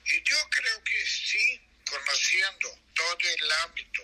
[0.06, 4.02] Y yo creo que sí, conociendo todo el ámbito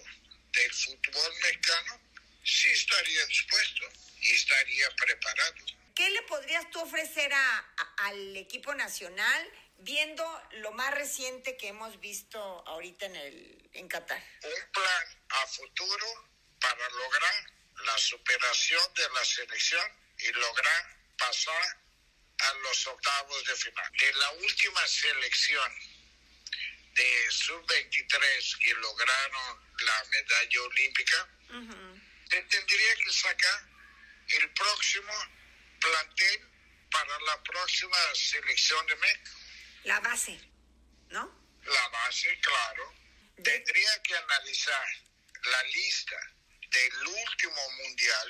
[0.54, 2.02] del fútbol mexicano,
[2.44, 3.90] sí estaría dispuesto
[4.22, 5.56] y estaría preparado.
[5.96, 7.32] ¿Qué le podrías tú ofrecer
[7.98, 14.24] al equipo nacional viendo lo más reciente que hemos visto ahorita en, el, en Qatar?
[14.44, 17.52] Un plan a futuro para lograr
[17.86, 19.86] la superación de la selección
[20.20, 21.78] y lograr pasar
[22.40, 23.92] a los octavos de final.
[23.98, 25.72] De la última selección
[26.94, 31.30] de sub-23 que lograron la medalla olímpica,
[32.30, 33.70] se tendría que sacar
[34.28, 35.14] el próximo
[35.80, 36.50] plantel
[36.90, 39.45] para la próxima selección de México.
[39.86, 40.40] La base,
[41.10, 41.32] ¿no?
[41.64, 42.94] La base, claro.
[43.36, 44.86] Tendría que analizar
[45.44, 46.16] la lista
[46.72, 48.28] del último mundial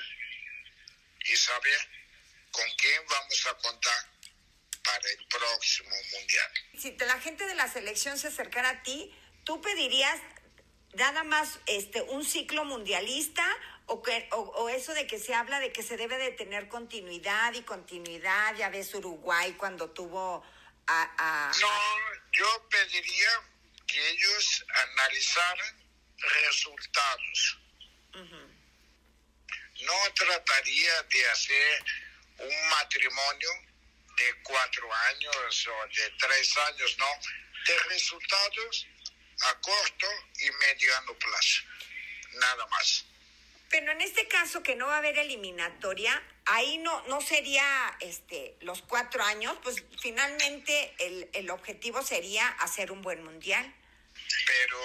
[1.20, 1.78] y saber
[2.50, 4.16] con quién vamos a contar
[4.84, 6.50] para el próximo mundial.
[6.78, 9.14] Si la gente de la selección se acercara a ti,
[9.44, 10.20] ¿tú pedirías
[10.94, 13.44] nada más este un ciclo mundialista
[13.86, 17.54] o, que, o, eso de que se habla de que se debe de tener continuidad
[17.54, 20.44] y continuidad, ya ves Uruguay cuando tuvo
[20.88, 21.52] a...
[21.60, 21.98] no,
[22.32, 23.30] yo pediría
[23.86, 25.86] que ellos analizaran
[26.18, 27.58] resultados.
[29.82, 31.84] No trataría de hacer
[32.38, 33.50] un matrimonio
[34.16, 37.06] de cuatro años o de tres años, no,
[37.66, 38.86] de resultados
[39.42, 40.06] a corto
[40.40, 41.62] y mediano plazo,
[42.32, 43.04] nada más.
[43.68, 48.56] Pero en este caso que no va a haber eliminatoria, ahí no, no sería este,
[48.60, 53.74] los cuatro años, pues finalmente el, el objetivo sería hacer un buen mundial.
[54.46, 54.80] Pero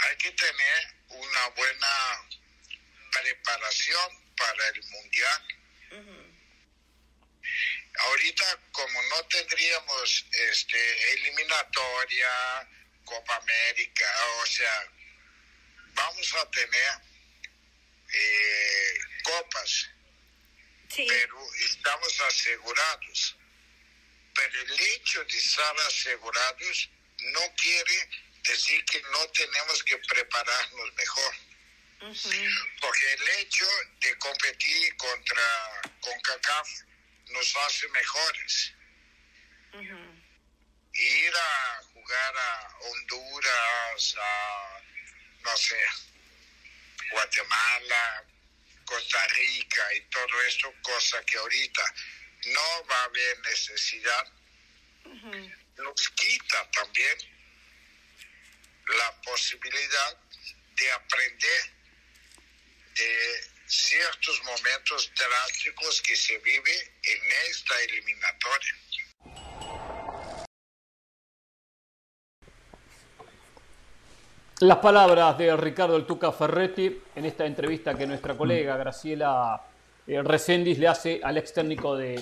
[0.00, 2.28] hay que tener una buena
[3.10, 5.42] preparación para el mundial.
[8.00, 12.28] Ahorita como no tendríamos este eliminatoria,
[13.04, 14.04] Copa América,
[14.42, 14.92] o sea,
[15.94, 16.92] vamos a tener
[18.12, 19.90] eh, copas,
[20.96, 23.36] pero estamos asegurados.
[24.34, 28.08] Pero el hecho de estar asegurados no quiere
[28.44, 31.34] decir que no tenemos que prepararnos mejor.
[32.80, 33.66] Porque el hecho
[34.00, 36.68] de competir contra CONCACAF
[37.30, 38.74] nos hace mejores.
[40.92, 44.82] Ir a jugar a Honduras, a,
[45.42, 45.80] no sé,
[47.10, 48.24] Guatemala,
[48.88, 51.94] Costa Rica y todo esto, cosa que ahorita
[52.46, 54.32] no va a haber necesidad,
[55.76, 57.18] nos quita también
[58.86, 60.16] la posibilidad
[60.74, 61.70] de aprender
[62.94, 68.74] de ciertos momentos drásticos que se vive en esta eliminatoria.
[74.60, 79.62] Las palabras de Ricardo El Tuca Ferretti en esta entrevista que nuestra colega Graciela
[80.04, 82.20] eh, Recendis le hace al ex técnico de,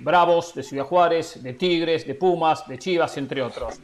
[0.00, 3.74] Bravos, de Ciudad Juárez, de Tigres, de Pumas, de Chivas, entre otros.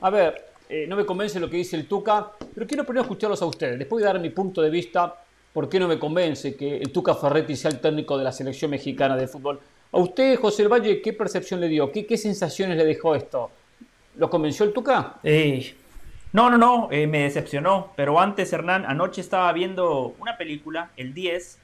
[0.00, 3.40] A ver, eh, no me convence lo que dice el Tuca, pero quiero primero escucharlos
[3.40, 3.78] a ustedes.
[3.78, 5.14] Después de dar mi punto de vista,
[5.52, 8.72] ¿por qué no me convence que el Tuca Ferretti sea el técnico de la selección
[8.72, 9.60] mexicana de fútbol?
[9.92, 11.92] A usted, José El Valle, ¿qué percepción le dio?
[11.92, 13.48] ¿Qué, qué sensaciones le dejó esto?
[14.16, 15.20] ¿Lo convenció el Tuca?
[16.32, 17.92] No, no, no, eh, me decepcionó.
[17.96, 21.58] Pero antes, Hernán, anoche estaba viendo una película, El 10,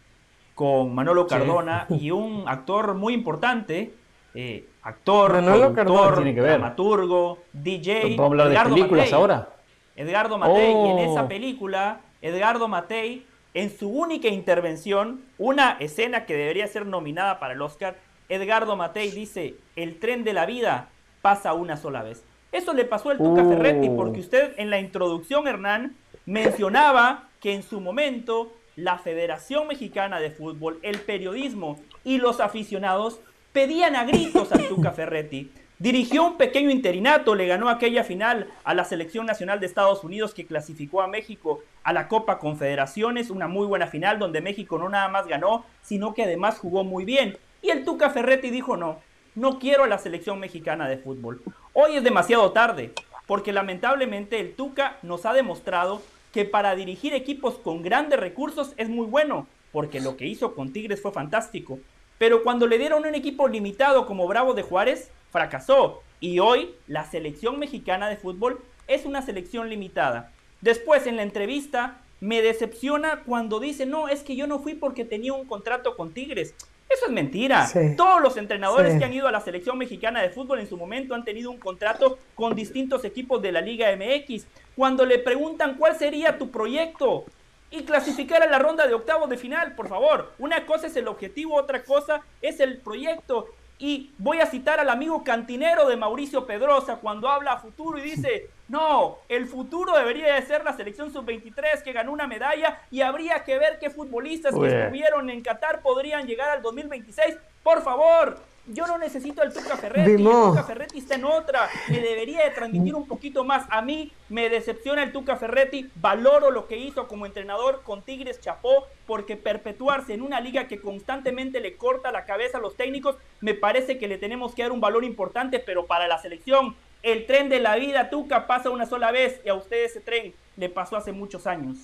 [0.55, 3.95] con Manolo Cardona y un actor muy importante,
[4.35, 8.17] eh, actor, productor, dramaturgo, DJ.
[8.17, 9.49] ¿Podemos hablar de películas ahora?
[9.97, 10.73] Edgardo Matei.
[10.73, 11.29] Y en esa oh.
[11.29, 17.63] película, Edgardo Matei, en su única intervención, una escena que debería ser nominada para el
[17.63, 17.97] Oscar,
[18.29, 20.89] Edgardo Matei dice, el tren de la vida
[21.23, 22.25] pasa una sola vez.
[22.55, 23.97] Eso le pasó al Tuca Ferretti, uh.
[23.97, 30.31] porque usted en la introducción, Hernán, mencionaba que en su momento la Federación Mexicana de
[30.31, 33.19] Fútbol, el periodismo y los aficionados
[33.53, 35.51] pedían a gritos al Tuca Ferretti.
[35.81, 40.33] Dirigió un pequeño interinato, le ganó aquella final a la Selección Nacional de Estados Unidos
[40.33, 44.89] que clasificó a México a la Copa Confederaciones, una muy buena final donde México no
[44.89, 47.37] nada más ganó, sino que además jugó muy bien.
[47.63, 49.01] Y el Tuca Ferretti dijo no,
[49.35, 51.43] no quiero a la Selección Mexicana de Fútbol.
[51.73, 52.93] Hoy es demasiado tarde,
[53.27, 58.89] porque lamentablemente el Tuca nos ha demostrado que para dirigir equipos con grandes recursos es
[58.89, 61.79] muy bueno, porque lo que hizo con Tigres fue fantástico.
[62.19, 66.03] Pero cuando le dieron un equipo limitado como Bravo de Juárez, fracasó.
[66.21, 70.31] Y hoy la selección mexicana de fútbol es una selección limitada.
[70.61, 75.05] Después en la entrevista me decepciona cuando dice, no, es que yo no fui porque
[75.05, 76.55] tenía un contrato con Tigres.
[76.95, 77.69] Eso es mentira.
[77.97, 81.15] Todos los entrenadores que han ido a la selección mexicana de fútbol en su momento
[81.15, 84.47] han tenido un contrato con distintos equipos de la Liga MX.
[84.77, 87.25] Cuando le preguntan cuál sería tu proyecto
[87.71, 90.33] y clasificar a la ronda de octavos de final, por favor.
[90.39, 93.49] Una cosa es el objetivo, otra cosa es el proyecto.
[93.79, 98.03] Y voy a citar al amigo cantinero de Mauricio Pedrosa cuando habla a futuro y
[98.03, 103.01] dice, no, el futuro debería de ser la selección sub-23 que ganó una medalla y
[103.01, 107.37] habría que ver qué futbolistas que estuvieron en Qatar podrían llegar al 2026.
[107.63, 110.13] Por favor, yo no necesito al Tuca Ferretti.
[110.13, 111.69] El Tuca Ferretti está en otra.
[111.89, 113.67] Me debería de transmitir un poquito más.
[113.71, 115.91] A mí me decepciona el Tuca Ferretti.
[115.97, 118.87] Valoro lo que hizo como entrenador con Tigres Chapó.
[119.07, 123.53] Porque perpetuarse en una liga que constantemente le corta la cabeza a los técnicos, me
[123.53, 125.59] parece que le tenemos que dar un valor importante.
[125.59, 129.41] Pero para la selección, el tren de la vida, Tuca, pasa una sola vez.
[129.45, 131.77] Y a usted ese tren le pasó hace muchos años.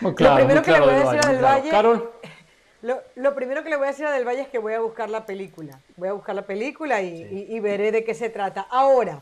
[0.00, 1.70] lo primero que le voy a decir al Valle.
[2.80, 5.10] Lo, primero que le voy a decir a Del Valle es que voy a buscar
[5.10, 5.80] la película.
[5.96, 8.66] Voy a buscar la película y, veré de qué se trata.
[8.70, 9.20] Ahora,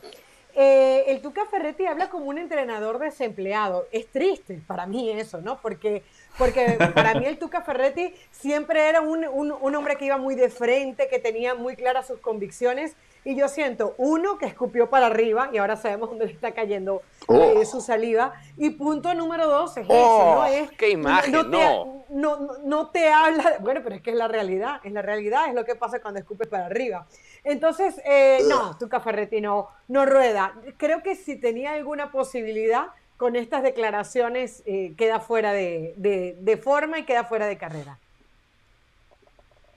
[0.53, 3.87] eh, el Tuca Ferretti habla como un entrenador desempleado.
[3.91, 5.59] Es triste para mí eso, ¿no?
[5.59, 6.03] Porque,
[6.37, 10.49] porque para mí el Tuca Ferretti siempre era un, un, hombre que iba muy de
[10.49, 12.95] frente, que tenía muy claras sus convicciones.
[13.27, 17.01] Y yo siento, uno, que escupió para arriba, y ahora sabemos dónde le está cayendo
[17.27, 17.65] eh, oh.
[17.65, 18.35] su saliva.
[18.55, 20.39] Y punto número dos es eso, ¿no?
[20.39, 21.33] Oh, es, ¡Qué imagen!
[21.33, 21.57] No te,
[22.09, 22.53] no.
[22.63, 25.65] No, te habla, bueno, pero es que es la realidad, es la realidad, es lo
[25.65, 27.05] que pasa cuando escupes para arriba.
[27.43, 30.53] Entonces, eh, no, Tuca Ferretti no, no rueda.
[30.77, 37.03] Creo que si tenía alguna posibilidad con estas declaraciones, eh, queda fuera de, forma y
[37.03, 37.99] queda fuera de carrera.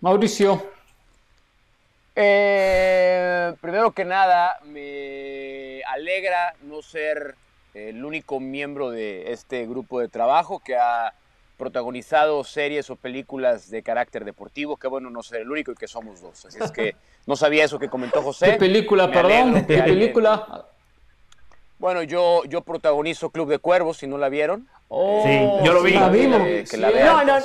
[0.01, 0.63] Mauricio.
[2.17, 7.37] Eh, primero que nada, me alegra no ser
[7.75, 11.15] el único miembro de este grupo de trabajo que ha
[11.57, 14.77] protagonizado series o películas de carácter deportivo.
[14.77, 16.47] Qué bueno no ser el único y que somos dos.
[16.47, 16.97] Así es que
[17.27, 18.53] no sabía eso que comentó José.
[18.53, 19.67] ¿Qué película, perdón?
[19.67, 20.67] ¿Qué película?
[21.79, 24.69] Bueno, yo, yo protagonizo Club de Cuervos, si no la vieron.
[24.89, 25.93] Oh, sí, yo lo vi.
[25.93, 26.69] La vimos.
[26.69, 27.43] Que, la vean.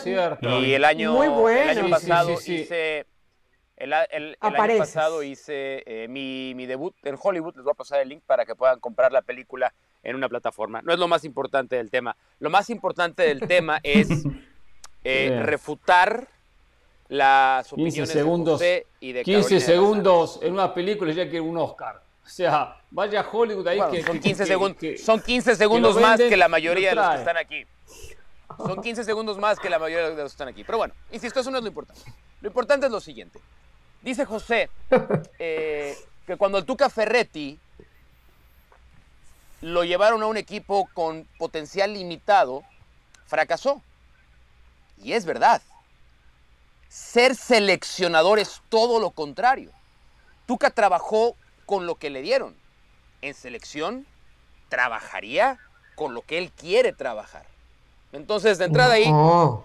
[0.64, 3.06] Y el año, el año pasado hice...
[3.78, 7.56] El, el, año pasado hice eh, mi, mi, debut en Hollywood.
[7.56, 10.82] Les voy a pasar el link para que puedan comprar la película en una plataforma.
[10.82, 12.16] No es lo más importante del tema.
[12.40, 14.08] Lo más importante del tema es
[15.04, 16.28] eh, refutar
[17.10, 21.58] las opiniones segundos, de José y de 15 segundos en una película ya que un
[21.58, 22.02] Oscar.
[22.26, 26.36] O sea, vaya a Hollywood ahí que, son 15 segundos, son 15 segundos más que
[26.36, 27.66] la mayoría de los que están aquí.
[28.58, 30.64] Son 15 segundos más que la mayoría de los que están aquí.
[30.64, 32.02] Pero bueno, insisto, eso no es lo importante.
[32.42, 33.40] Lo importante es lo siguiente.
[34.06, 34.70] Dice José
[35.40, 35.98] eh,
[36.28, 37.60] que cuando el Tuca Ferretti
[39.62, 42.64] lo llevaron a un equipo con potencial limitado,
[43.26, 43.82] fracasó.
[45.02, 45.60] Y es verdad.
[46.88, 49.72] Ser seleccionador es todo lo contrario.
[50.46, 51.36] Tuca trabajó
[51.66, 52.56] con lo que le dieron.
[53.24, 54.06] En selección,
[54.70, 55.58] trabajaría
[55.96, 57.48] con lo que él quiere trabajar.
[58.16, 59.12] Entonces, de entrada ahí,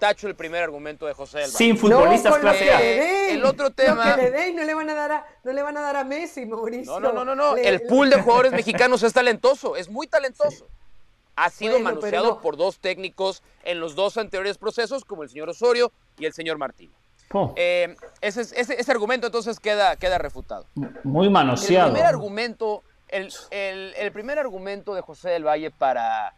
[0.01, 2.81] tacho el primer argumento de José del Sin futbolistas clase A.
[3.31, 4.17] El otro tema.
[4.17, 6.47] que le no le van a dar a, no le van a dar a Messi,
[6.47, 6.99] Mauricio.
[6.99, 7.57] No, no, no, no.
[7.57, 10.67] el pool de jugadores mexicanos es talentoso, es muy talentoso.
[11.37, 15.93] Ha sido manoseado por dos técnicos en los dos anteriores procesos, como el señor Osorio
[16.19, 16.93] y el señor Martín.
[17.33, 17.55] Oh.
[17.57, 20.67] Eh, ese, ese, argumento entonces queda, queda refutado.
[21.05, 21.87] Muy manoseado.
[21.87, 26.35] El primer argumento, el, el primer argumento de José del Valle para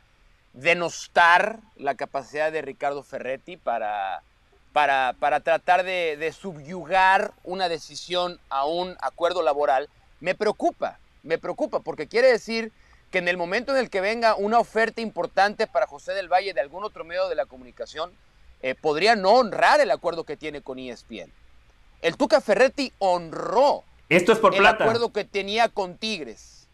[0.52, 4.22] denostar la capacidad de Ricardo Ferretti para,
[4.72, 9.88] para, para tratar de, de, subyugar una decisión a un acuerdo laboral,
[10.20, 12.72] me preocupa, me preocupa, porque quiere decir
[13.10, 16.54] que en el momento en el que venga una oferta importante para José del Valle
[16.54, 18.12] de algún otro medio de la comunicación,
[18.62, 21.30] eh, podría no honrar el acuerdo que tiene con ESPN.
[22.00, 26.66] El Tuca Ferretti honró Esto es por el acuerdo que tenía con Tigres.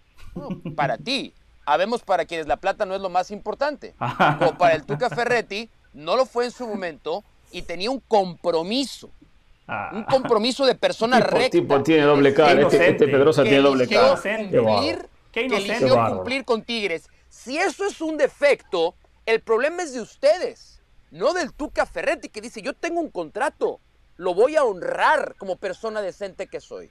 [0.76, 1.34] para ti,
[1.68, 3.94] habemos para quienes la plata no es lo más importante.
[4.46, 9.10] O para el Tuca Ferretti, no lo fue en su momento y tenía un compromiso.
[9.66, 9.90] Ah.
[9.92, 11.50] Un compromiso de persona tipo, recta.
[11.50, 14.14] Tipo tiene doble cara, este, este, Pedrosa tiene doble cara.
[14.16, 17.08] Cumplir, que eligió cumplir con Tigres.
[17.28, 18.94] Si eso es un defecto,
[19.26, 23.78] el problema es de ustedes, no del Tuca Ferretti que dice, yo tengo un contrato,
[24.16, 26.90] lo voy a honrar como persona decente que soy.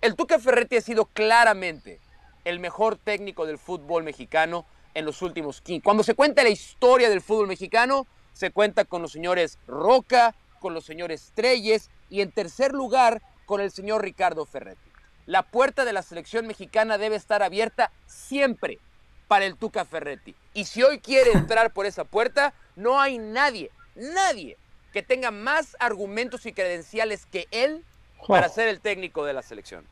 [0.00, 2.00] El Tuca Ferretti ha sido claramente
[2.46, 5.82] el mejor técnico del fútbol mexicano en los últimos 15.
[5.82, 10.72] Cuando se cuenta la historia del fútbol mexicano, se cuenta con los señores Roca, con
[10.72, 14.90] los señores Treyes y en tercer lugar con el señor Ricardo Ferretti.
[15.26, 18.78] La puerta de la selección mexicana debe estar abierta siempre
[19.26, 20.36] para el Tuca Ferretti.
[20.54, 24.56] Y si hoy quiere entrar por esa puerta, no hay nadie, nadie
[24.92, 27.84] que tenga más argumentos y credenciales que él
[28.28, 29.84] para ser el técnico de la selección.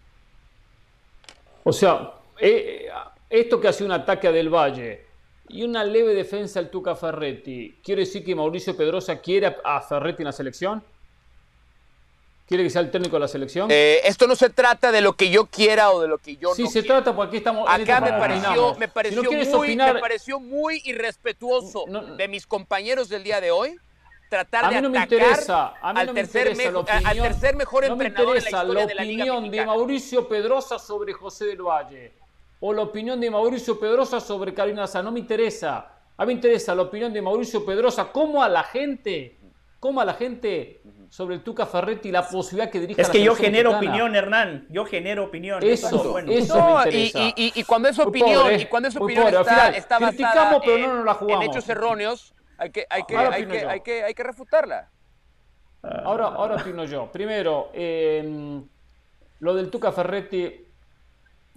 [1.64, 2.88] O sea, eh,
[3.30, 5.06] esto que hace un ataque a Del Valle
[5.48, 10.22] y una leve defensa al Tuca Ferretti, ¿quiere decir que Mauricio Pedrosa quiere a Ferretti
[10.22, 10.82] en la selección?
[12.46, 13.70] ¿Quiere que sea el técnico de la selección?
[13.70, 16.54] Eh, esto no se trata de lo que yo quiera o de lo que yo
[16.54, 17.66] sí, no se trata porque aquí estamos.
[17.68, 23.40] Acá me pareció, me, pareció muy, me pareció muy irrespetuoso de mis compañeros del día
[23.40, 23.78] de hoy
[24.28, 29.24] tratar de atacar al, tercer al tercer mejor entrenador en la historia de la Liga
[29.24, 32.23] opinión de Mauricio Pedrosa sobre José del Valle
[32.60, 35.02] o la opinión de Mauricio Pedrosa sobre Karina Sá.
[35.02, 35.90] No me interesa.
[36.16, 38.10] A mí me interesa la opinión de Mauricio Pedrosa.
[38.12, 39.38] ¿Cómo a la gente,
[39.80, 43.34] cómo a la gente sobre el Tuca Ferretti la posibilidad que dirija Es que yo
[43.34, 44.66] genero opinión, Hernán.
[44.68, 45.62] Yo genero opinión.
[45.62, 47.32] Eso, eso, me interesa.
[47.36, 51.14] Y, cuando es opinión, y cuando es opinión está, está basada pero no nos la
[51.14, 51.44] jugamos.
[51.44, 54.90] en hechos erróneos, hay que, hay que, hay que, hay que, hay que, refutarla.
[55.82, 57.12] Ahora, ahora opino yo.
[57.12, 58.66] Primero, em,
[59.40, 60.63] lo del Tuca Ferretti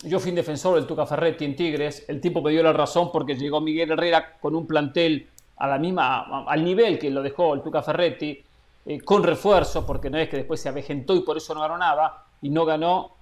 [0.04, 3.12] yo fui un defensor del Tuca Ferretti en Tigres, el tipo me dio la razón
[3.12, 5.28] porque llegó Miguel Herrera con un plantel
[5.58, 8.44] a la misma, al nivel que lo dejó el Tuca Ferretti,
[8.86, 11.78] eh, con refuerzo, porque no es que después se avejentó y por eso no ganó
[11.78, 13.16] nada, y no ganó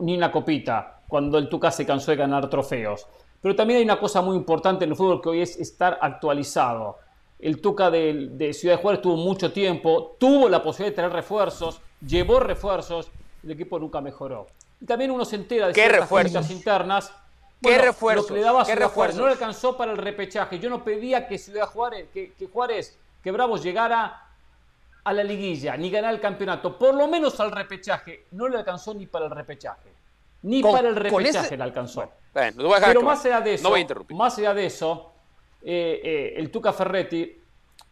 [0.00, 3.06] ni una copita, cuando el Tuca se cansó de ganar trofeos.
[3.40, 6.98] Pero también hay una cosa muy importante en el fútbol que hoy es estar actualizado.
[7.38, 11.12] El Tuca de, de Ciudad de Juárez tuvo mucho tiempo, tuvo la posibilidad de tener
[11.12, 13.10] refuerzos, llevó refuerzos,
[13.42, 14.46] el equipo nunca mejoró.
[14.80, 17.12] Y también uno se entera de ¿Qué ciertas cositas internas.
[17.62, 18.24] ¿Qué refuerzos?
[18.28, 19.18] Lo que le daba ¿Qué refuerzos?
[19.20, 20.58] no le alcanzó para el repechaje.
[20.58, 24.20] Yo no pedía que Ciudad Juárez, que, que Juárez, que Bravos llegara
[25.04, 26.78] a la liguilla, ni ganar el campeonato.
[26.78, 28.26] Por lo menos al repechaje.
[28.32, 29.90] No le alcanzó ni para el repechaje.
[30.42, 32.10] Ni Con- para el repechaje ese- le alcanzó.
[32.34, 34.16] Bueno, Pero más allá de eso, No voy a interrumpir.
[34.16, 35.12] más allá de eso,
[35.62, 37.40] eh, eh, el Tuca Ferretti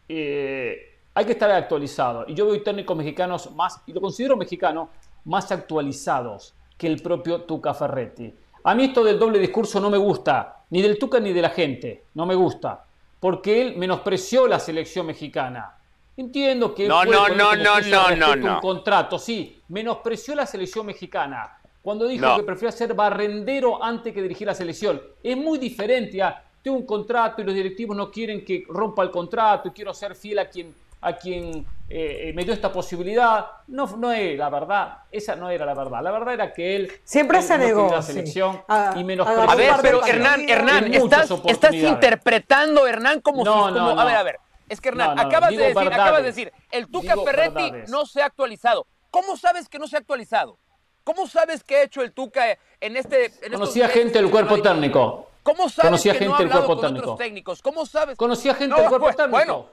[0.09, 2.25] eh, hay que estar actualizado.
[2.27, 4.89] Y yo veo técnicos mexicanos más, y lo considero mexicano,
[5.25, 6.53] más actualizados
[6.83, 8.33] que el propio Tuca Ferretti.
[8.65, 11.49] A mí esto del doble discurso no me gusta, ni del Tuca ni de la
[11.49, 12.83] gente, no me gusta,
[13.21, 15.77] porque él menospreció la selección mexicana.
[16.17, 18.59] Entiendo que él No, no, no, no, no, no, a un no.
[18.59, 21.57] contrato, sí, menospreció la selección mexicana.
[21.81, 22.35] Cuando dijo No.
[22.35, 25.01] que prefiere ser barrendero antes que dirigir la selección.
[25.23, 29.09] Es muy diferente a tengo un contrato y los directivos no quieren que rompa el
[29.11, 33.45] contrato y quiero ser fiel a quien a quien eh, me dio esta posibilidad.
[33.67, 36.01] No, no es la verdad, esa no era la verdad.
[36.01, 38.13] La verdad era que él Siempre él se negó, la sí.
[38.13, 40.05] selección A- y a menospreció A ver, pero.
[40.05, 43.73] Hernán, Hernán, estás, estás interpretando, Hernán, como No, si...
[43.73, 44.01] no, como- no.
[44.01, 44.39] A ver, a ver.
[44.69, 47.63] Es que Hernán, No, no, acabas, de decir, acabas de decir, el Tuca Digo Ferretti
[47.63, 47.89] verdades.
[47.91, 48.87] no se ha actualizado.
[49.11, 50.57] ¿Cómo sabes que no se ha actualizado?
[51.03, 53.25] ¿Cómo sabes que ha hecho el Tuca en este...
[53.45, 55.27] En Conocía gente del cuerpo técnico.
[55.43, 57.11] ¿Cómo sabes Conocía que gente no ha del hablado cuerpo con técnico.
[57.11, 57.61] otros técnicos?
[57.61, 58.17] ¿Cómo sabes?
[58.17, 59.37] Conocía gente No, del cuerpo pues, técnico.
[59.37, 59.65] bueno.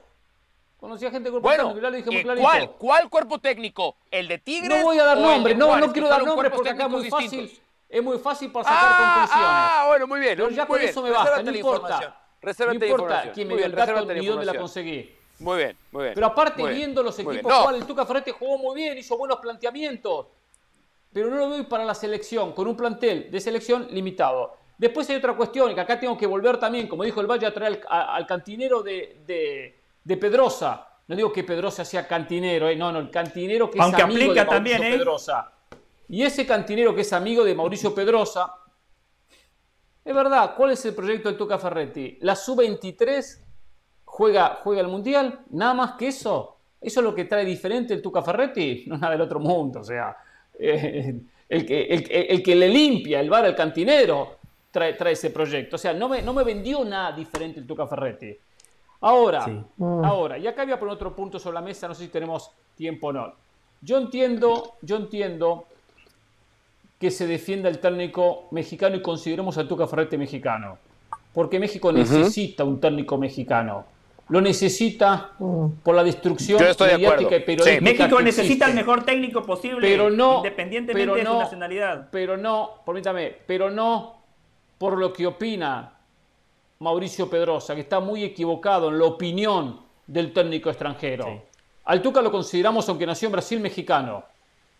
[0.81, 2.43] Conocía gente del cuerpo Bueno, técnico, ya lo dije muy ¿y clarito.
[2.47, 2.71] ¿cuál?
[2.71, 3.97] ¿Cuál cuerpo técnico?
[4.09, 4.79] ¿El de Tigres?
[4.79, 7.61] No voy a dar nombres, no, no quiero dar nombres porque acá es muy fácil,
[7.87, 9.47] es muy fácil para sacar Ah, conclusiones.
[9.47, 10.33] ah, bueno, muy bien.
[10.37, 10.89] Pero ya con bien.
[10.89, 12.17] eso me basta, no importa.
[12.41, 15.15] No importa quién me dio el dato ni dónde la conseguí.
[15.37, 16.13] Muy bien, muy bien.
[16.15, 17.43] Pero aparte, bien, viendo los equipos.
[17.51, 20.27] No, cuales el Tuca Ferretti jugó muy bien, hizo buenos planteamientos.
[21.13, 24.55] Pero no lo veo para la selección, con un plantel de selección limitado.
[24.79, 27.53] Después hay otra cuestión, que acá tengo que volver también, como dijo el Valle, a
[27.53, 30.87] traer al, a- al cantinero de, de- de Pedrosa.
[31.07, 34.31] No digo que Pedrosa sea cantinero, eh, no, no, el cantinero que Aunque es amigo
[34.31, 34.97] aplica de Mauricio también, ¿eh?
[34.97, 35.51] Pedrosa.
[36.09, 38.53] Y ese cantinero que es amigo de Mauricio Pedrosa,
[40.03, 42.17] es verdad, ¿cuál es el proyecto del Tuca Ferretti?
[42.21, 43.39] La sub-23
[44.05, 46.57] juega, juega el Mundial, nada más que eso.
[46.79, 48.85] ¿Eso es lo que trae diferente el Tuca Ferretti?
[48.87, 50.15] No es nada del otro mundo, o sea,
[50.57, 54.39] eh, el, que, el, el que le limpia el bar al cantinero
[54.71, 55.75] trae, trae ese proyecto.
[55.75, 58.35] O sea, no me, no me vendió nada diferente el Tuca Ferretti.
[59.01, 59.59] Ahora, Sí.
[60.03, 62.51] ahora, y acá voy a poner otro punto sobre la mesa, no sé si tenemos
[62.75, 63.33] tiempo o no.
[63.81, 65.65] Yo entiendo, yo entiendo
[66.99, 70.77] que se defienda el técnico mexicano y consideremos al Tuca Ferretti mexicano.
[71.33, 73.85] Porque México necesita un técnico mexicano.
[74.29, 75.31] Lo necesita
[75.83, 77.37] por la destrucción Yo estoy de mediática acuerdo.
[77.37, 77.83] y periodística Sí.
[77.99, 82.07] México que necesita el mejor técnico posible, Pero no- independientemente pero de su no- nacionalidad.
[82.11, 84.21] Pero no, permítame, pero no
[84.77, 85.91] por lo que opina
[86.81, 91.25] Mauricio Pedrosa, que está muy equivocado en la opinión del técnico extranjero.
[91.25, 91.41] Sí.
[91.85, 94.23] Al Tuca lo consideramos, aunque nació en Brasil, mexicano.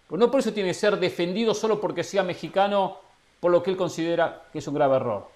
[0.08, 2.97] Pero no por eso tiene que ser defendido solo porque sea mexicano
[3.39, 5.28] por lo que él considera que es un grave error.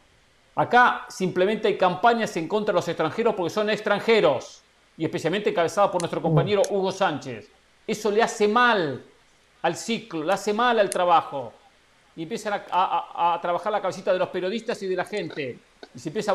[0.55, 4.61] Acá simplemente hay campañas en contra de los extranjeros porque son extranjeros
[4.97, 7.49] y especialmente encabezadas por nuestro compañero Hugo Sánchez.
[7.86, 9.03] Eso le hace mal
[9.61, 11.53] al ciclo, le hace mal al trabajo.
[12.16, 15.59] Y empiezan a- a trabajar la cabecita de los periodistas y de la gente.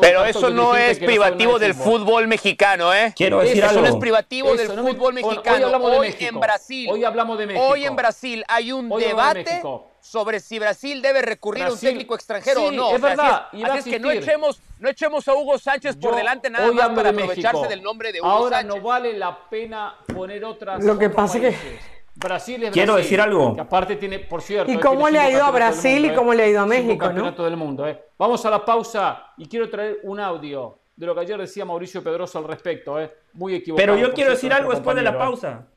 [0.01, 3.13] Pero eso no es no privativo del fútbol mexicano, ¿eh?
[3.15, 3.81] Quiero decir Eso Eso algo.
[3.87, 5.69] no es privativo del Eso no me- fútbol hoy- hoy mexicano.
[5.69, 6.29] de Hoy México.
[6.29, 6.89] en Brasil.
[6.91, 7.65] Hoy hablamos de México.
[7.65, 9.61] Hoy en Brasil hay un Hoy hablamos de debate
[10.01, 12.89] sobre si Brasil debe recurrir a un técnico extranjero Sí, o no.
[12.89, 15.95] es O sea, así verdad, así es que no echemos, no echemos a Hugo Sánchez
[15.97, 17.67] por delante nada más para de aprovecharse México.
[17.69, 18.75] del nombre de Hugo Ahora Sánchez.
[18.75, 20.83] no vale la pena poner otras.
[20.83, 21.81] Lo que pasa es que- países.
[22.15, 23.55] Brasil es Quiero Brasil, decir algo.
[23.55, 24.71] Que aparte tiene, por cierto.
[24.71, 26.93] ¿Y eh, cómo le ha ido a Brasil y cómo le ha ido a México,
[26.93, 26.97] no?
[26.97, 28.09] campeonatos del mundo, eh.
[28.17, 32.03] Vamos a la pausa y quiero traer un audio de lo que ayer decía Mauricio
[32.03, 33.11] Pedroso al respecto, eh.
[33.33, 33.87] Muy equivocado.
[33.87, 35.17] Pero yo quiero decir algo después de la eh.
[35.17, 35.67] pausa.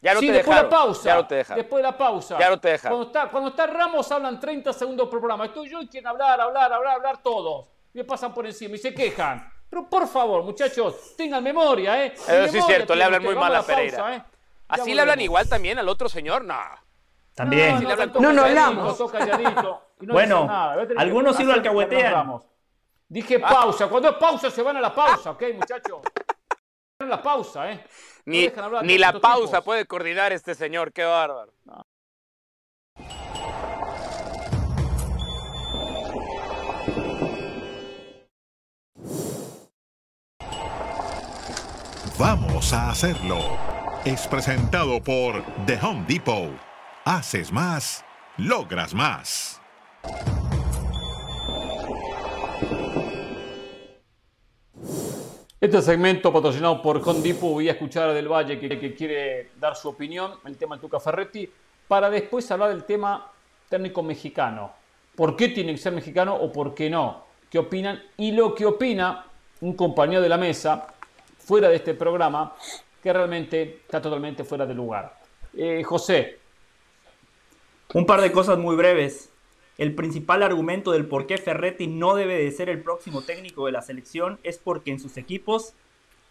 [0.00, 0.70] Ya no sí, te después dejaron.
[0.70, 1.08] de la pausa.
[1.08, 1.62] Ya no te dejaron.
[1.62, 2.38] Después de la pausa.
[2.38, 2.98] Ya no te dejaron.
[2.98, 5.46] Cuando está, cuando está Ramos hablan 30 segundos por programa.
[5.46, 7.68] Estoy yo y quieren hablar, hablar, hablar, hablar todos.
[7.92, 9.52] Me pasan por encima y se quejan.
[9.68, 12.12] Pero por favor, muchachos, tengan memoria, ¿eh?
[12.14, 13.98] Eso sí es cierto, le hablan muy mal a Pereira.
[13.98, 14.22] pausa, ¿eh?
[14.68, 16.54] Así le hablan igual también al otro señor, no.
[17.34, 17.82] También.
[18.20, 18.98] No, no, hablamos.
[20.00, 20.48] bueno,
[20.96, 22.42] algunos sí lo alcahuetean.
[23.08, 23.88] Dije pausa.
[23.88, 26.00] Cuando es pausa, se van a la pausa, ¿ok, muchachos?
[26.98, 27.84] la pausa, ¿eh?
[28.26, 31.52] Ni, la pausa puede coordinar este señor, qué bárbaro.
[42.18, 43.77] Vamos a hacerlo.
[44.04, 46.50] Es presentado por The Home Depot.
[47.04, 48.04] Haces más,
[48.36, 49.60] logras más.
[55.60, 59.74] Este segmento patrocinado por Condipo, voy a escuchar a Del Valle que, que quiere dar
[59.74, 61.50] su opinión, el tema del Tuca Ferretti,
[61.88, 63.32] para después hablar del tema
[63.68, 64.72] técnico mexicano.
[65.16, 67.24] ¿Por qué tiene que ser mexicano o por qué no?
[67.50, 68.00] ¿Qué opinan?
[68.16, 69.26] Y lo que opina
[69.60, 70.86] un compañero de la mesa,
[71.38, 72.54] fuera de este programa,
[73.08, 75.18] que realmente está totalmente fuera de lugar.
[75.56, 76.36] Eh, José.
[77.94, 79.30] Un par de cosas muy breves.
[79.78, 83.72] El principal argumento del por qué Ferretti no debe de ser el próximo técnico de
[83.72, 85.72] la selección es porque en sus equipos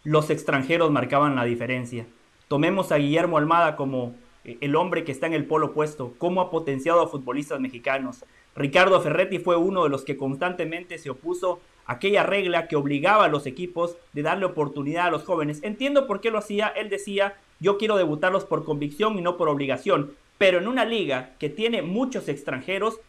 [0.04, 2.06] los extranjeros marcaban la diferencia.
[2.46, 4.14] Tomemos a Guillermo Almada como
[4.44, 8.24] eh, el hombre que está en el polo opuesto, cómo ha potenciado a futbolistas mexicanos.
[8.54, 11.58] Ricardo Ferretti fue uno de los que constantemente se opuso
[11.88, 15.60] aquella regla que obligaba a los equipos de darle oportunidad a los jóvenes.
[15.64, 19.48] Entiendo por qué lo hacía, él decía, yo quiero debutarlos por convicción y no por
[19.48, 23.00] obligación, pero en una liga que tiene muchos extranjeros,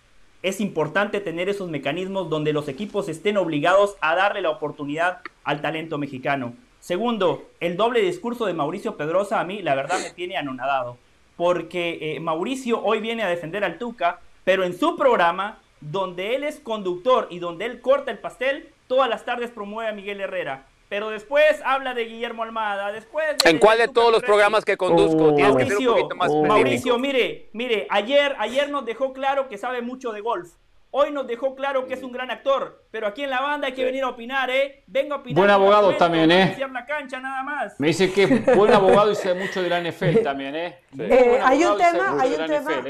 [0.42, 5.62] es importante tener esos mecanismos donde los equipos estén obligados a darle la oportunidad al
[5.62, 6.54] talento mexicano.
[6.80, 10.98] Segundo, el doble discurso de Mauricio Pedrosa a mí la verdad me tiene anonadado,
[11.36, 16.44] porque eh, Mauricio hoy viene a defender al Tuca, pero en su programa, donde él
[16.44, 20.66] es conductor y donde él corta el pastel, todas las tardes promueve a Miguel Herrera.
[20.90, 24.76] Pero después habla de Guillermo Almada, después de, ¿En cuál de todos los programas que
[24.76, 25.36] conduzco?
[25.36, 29.60] Tienes que ser un poquito más Mauricio, mire, mire, ayer, ayer nos dejó claro que
[29.60, 30.50] sabe mucho de golf.
[30.92, 33.74] Hoy nos dejó claro que es un gran actor, pero aquí en la banda hay
[33.74, 34.84] que venir a opinar, ¿eh?
[34.88, 35.38] Venga a opinar.
[35.38, 36.58] Buen abogado también, ¿eh?
[36.74, 37.80] La cancha nada más.
[37.80, 38.26] Me dice que
[38.56, 40.80] buen abogado y sabe mucho de la NFL también, ¿eh?
[40.98, 42.72] eh hay un tema, hay un tema.
[42.72, 42.88] NFL,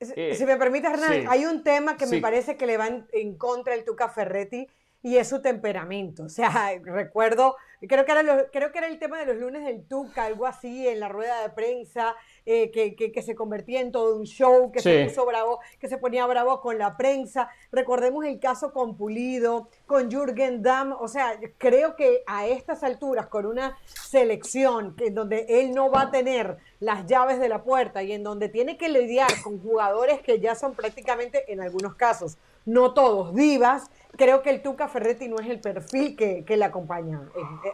[0.00, 0.34] ¿eh?
[0.34, 3.74] Si, me permite, Hernán, hay un tema que me parece que le va en, contra
[3.74, 4.66] el Tuca Ferretti
[5.02, 6.24] y es su temperamento.
[6.24, 7.56] O sea, recuerdo,
[7.88, 10.86] creo que, era creo que era el tema de los lunes del Tuca, algo así,
[10.88, 12.14] en la rueda de prensa,
[12.48, 15.98] eh, que, que, se convertía en todo un show, que se puso bravo, que se
[15.98, 17.48] ponía bravo con la prensa.
[17.72, 20.92] Recordemos el caso con Pulido, con Jürgen Damm.
[21.00, 26.02] O sea, creo que a estas alturas, con una selección en donde él no va
[26.02, 30.20] a tener las llaves de la puerta y en donde tiene que lidiar con jugadores
[30.20, 35.28] que ya son prácticamente, en algunos casos, no todos divas, creo que el Tuca Ferretti
[35.28, 37.22] no es el perfil que, que le acompaña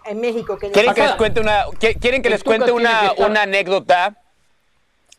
[0.07, 0.59] en, México.
[0.59, 1.64] ¿Quieren, que les cuente una,
[2.01, 4.22] ¿Quieren que les cuente una, una anécdota?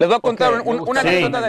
[0.03, 1.39] Les voy a contar una anécdota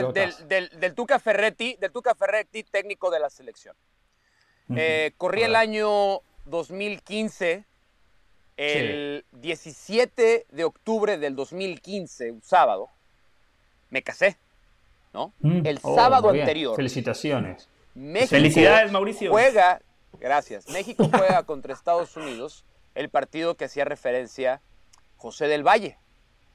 [0.46, 3.74] del, Tuca Ferretti, del Tuca Ferretti, técnico de la selección.
[4.76, 7.64] Eh, corrí el año 2015,
[8.56, 12.90] el 17 de octubre del 2015, un sábado,
[13.90, 14.38] me casé,
[15.12, 15.32] ¿no?
[15.40, 15.66] Mm.
[15.66, 16.76] El oh, sábado anterior.
[16.76, 17.68] Felicitaciones.
[17.96, 19.32] México Felicidades, Mauricio.
[19.32, 19.82] Juega,
[20.20, 20.68] gracias.
[20.68, 24.62] México juega contra Estados Unidos el partido que hacía referencia
[25.16, 25.98] José del Valle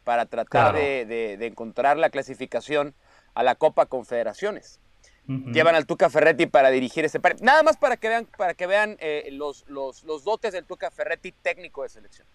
[0.10, 2.96] para tratar de, encontrar la clasificación
[3.36, 4.80] a la Copa Confederaciones.
[5.28, 7.46] Llevan al Tuca Ferretti para dirigir ese partido.
[7.46, 11.32] Nada más para que vean, para que vean eh, los, los, dotes del Tuca Ferretti
[11.32, 12.26] técnico de selección.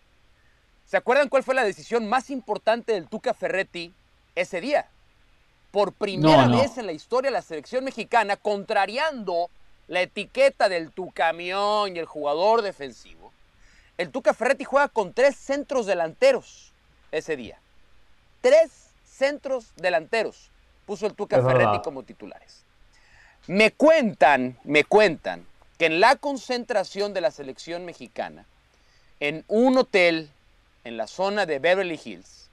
[0.84, 3.92] ¿Se acuerdan cuál fue la decisión más importante del Tuca Ferretti
[4.36, 4.86] ese día?
[5.72, 9.50] Por primera vez en la historia de la selección mexicana, contrariando
[9.88, 13.32] la etiqueta del tu camión y el jugador defensivo,
[13.98, 16.72] el Tuca Ferretti juega con tres centros delanteros
[17.10, 17.58] ese día
[18.44, 20.50] tres centros delanteros
[20.84, 22.62] puso el Tuca Ferretti como titulares.
[23.46, 25.46] Me cuentan, me cuentan
[25.78, 28.44] que en la concentración de la selección mexicana,
[29.18, 30.28] en un hotel
[30.84, 32.50] en la zona de Beverly Hills,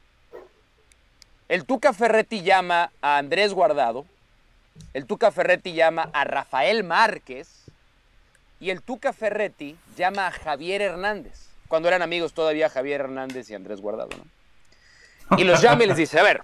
[1.50, 4.06] el Tuca Ferretti llama a Andrés Guardado,
[4.94, 7.66] el Tuca Ferretti llama a Rafael Márquez
[8.62, 13.56] y el Tuca Ferretti llama a Javier Hernández, cuando eran amigos todavía Javier Hernández y
[13.56, 14.41] Andrés Guardado, ¿no?
[15.38, 16.42] Y los llama y les dice, a ver,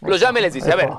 [0.00, 0.90] los llama y les dice, a ver.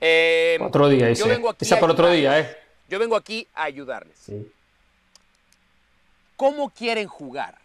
[0.00, 1.22] Eh, otro día, dice.
[1.22, 2.56] Yo vengo aquí Esa por otro día, ¿eh?
[2.88, 4.30] Yo vengo aquí a ayudarles.
[6.36, 7.56] ¿Cómo quieren jugar?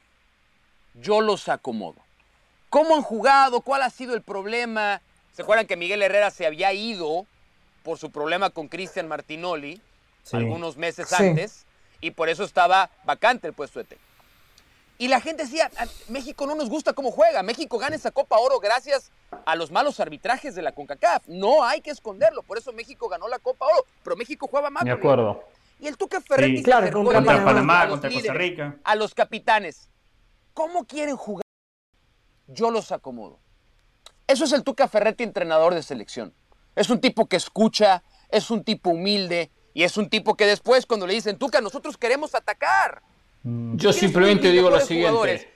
[0.94, 1.96] Yo los acomodo.
[2.70, 3.62] ¿Cómo han jugado?
[3.62, 5.02] ¿Cuál ha sido el problema?
[5.34, 7.26] ¿Se acuerdan que Miguel Herrera se había ido
[7.84, 9.82] por su problema con Cristian Martinoli
[10.32, 11.66] algunos meses antes?
[12.02, 14.17] Y por eso estaba vacante el puesto de técnico.
[15.00, 15.70] Y la gente decía,
[16.08, 19.12] México no nos gusta cómo juega, México gana esa Copa Oro gracias
[19.46, 21.28] a los malos arbitrajes de la CONCACAF.
[21.28, 24.84] No hay que esconderlo, por eso México ganó la Copa Oro, pero México jugaba mal.
[24.84, 25.44] De acuerdo.
[25.80, 28.78] Y el Tuca Ferretti claro, contra Panamá, contra Costa Rica.
[28.84, 29.90] A los capitanes.
[30.54, 31.44] ¿Cómo quieren jugar?
[32.48, 33.40] Yo los acomodo.
[34.26, 36.34] Eso es el Tuca Ferretti, entrenador de selección.
[36.76, 40.88] Es un tipo que escucha, es un tipo humilde y es un tipo que después
[40.88, 43.04] cuando le dicen, Tuca, nosotros queremos atacar.
[43.48, 43.78] Mm.
[43.78, 45.54] Yo simplemente digo lo siguiente.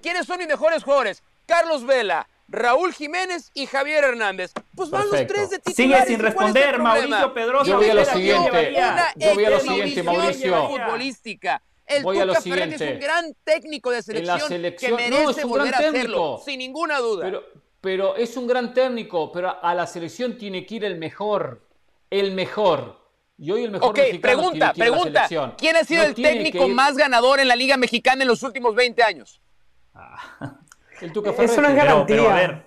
[0.00, 1.22] ¿quiénes son mis mejores jugadores?
[1.46, 4.52] Carlos Vela, Raúl Jiménez y Javier Hernández.
[4.76, 6.04] Pues van los tres de titulares.
[6.04, 7.70] Sigue sin responder, Mauricio Pedrosa.
[7.70, 8.74] Yo voy a lo siguiente.
[9.16, 10.68] Yo voy a lo siguiente, Mauricio.
[10.68, 11.62] futbolística.
[11.84, 15.78] El Voy Tuca Ferretti es un gran técnico de selección, selección que merece volver a
[15.78, 17.24] hacerlo, sin ninguna duda.
[17.24, 17.44] Pero,
[17.80, 21.60] pero es un gran técnico, pero a la selección tiene que ir el mejor,
[22.08, 23.01] el mejor.
[23.42, 25.26] Y hoy el mejor Ok, pregunta, pregunta.
[25.58, 29.02] ¿Quién ha sido el técnico más ganador en la Liga Mexicana en los últimos 20
[29.02, 29.40] años?
[29.92, 30.60] Ah,
[31.00, 31.52] el Tuca Ferretti.
[31.52, 32.20] Eso no es garantía.
[32.20, 32.64] a ver,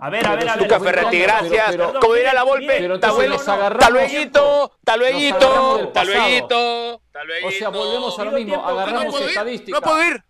[0.00, 0.64] a ver, a ver, a ver.
[0.64, 1.76] Tuca Ferretti, gracias.
[2.00, 3.38] Como dirá la Volpe, pero talueguito,
[3.78, 7.00] talueguito, talueguito, talueguito,
[7.44, 9.80] O sea, volvemos a lo mismo, agarramos estadísticas.
[9.80, 10.24] No puedo ir.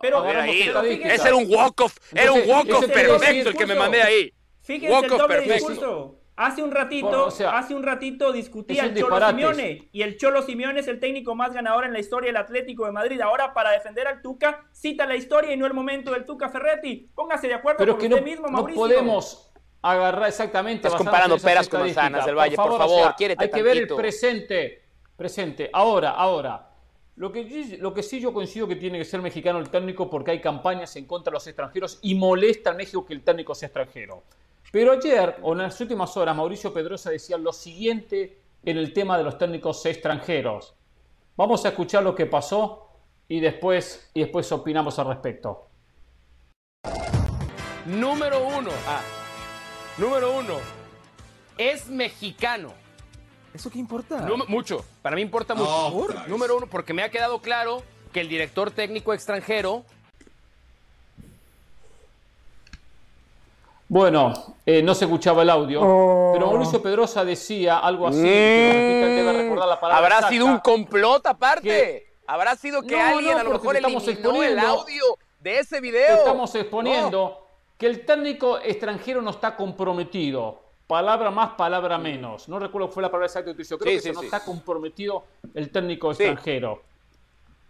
[0.00, 4.32] Pero, ese era un walk-off, era un walk-off perfecto el que me mandé ahí.
[4.62, 6.21] Fíjense el doble discurso.
[6.42, 10.88] Hace un ratito, hace un ratito discutía el Cholo Simeone y el Cholo Simeone es
[10.88, 13.20] el técnico más ganador en la historia del Atlético de Madrid.
[13.20, 17.08] Ahora para defender al Tuca cita la historia y no el momento del Tuca Ferretti.
[17.14, 18.82] Póngase de acuerdo Pero con que usted no, mismo, no Mauricio.
[18.82, 20.88] podemos agarrar exactamente.
[20.88, 23.86] Estás comparando peras con manzanas del Valle, por favor, por favor Hay que ver el
[23.86, 24.82] presente,
[25.16, 25.70] presente.
[25.72, 26.70] Ahora, ahora.
[27.14, 30.32] Lo que, lo que sí yo coincido que tiene que ser mexicano el técnico porque
[30.32, 33.68] hay campañas en contra de los extranjeros y molesta a México que el técnico sea
[33.68, 34.24] extranjero.
[34.72, 39.18] Pero ayer, o en las últimas horas, Mauricio Pedrosa decía lo siguiente en el tema
[39.18, 40.74] de los técnicos extranjeros.
[41.36, 42.88] Vamos a escuchar lo que pasó
[43.28, 45.68] y después, y después opinamos al respecto.
[47.84, 48.70] Número uno.
[48.88, 49.02] Ah,
[49.98, 50.54] número uno.
[51.58, 52.72] Es mexicano.
[53.52, 54.26] ¿Eso qué importa?
[54.48, 54.86] mucho.
[55.02, 56.08] Para mí importa mucho.
[56.28, 59.84] Número uno, porque me ha quedado claro que el director técnico extranjero
[63.92, 64.32] Bueno,
[64.64, 65.80] eh, no se escuchaba el audio,
[66.32, 68.22] pero Mauricio Pedrosa decía algo así.
[68.22, 72.06] debe recordar la palabra ¿Habrá sido un complot aparte?
[72.26, 75.04] ¿Habrá sido que alguien a lo mejor eliminó el audio
[75.40, 76.16] de ese video?
[76.16, 80.62] Estamos exponiendo que el técnico extranjero no está comprometido.
[80.86, 82.48] Palabra más, palabra menos.
[82.48, 83.76] No recuerdo cuál fue la palabra exacta que utilizó.
[83.76, 86.80] Creo que no está comprometido el técnico extranjero.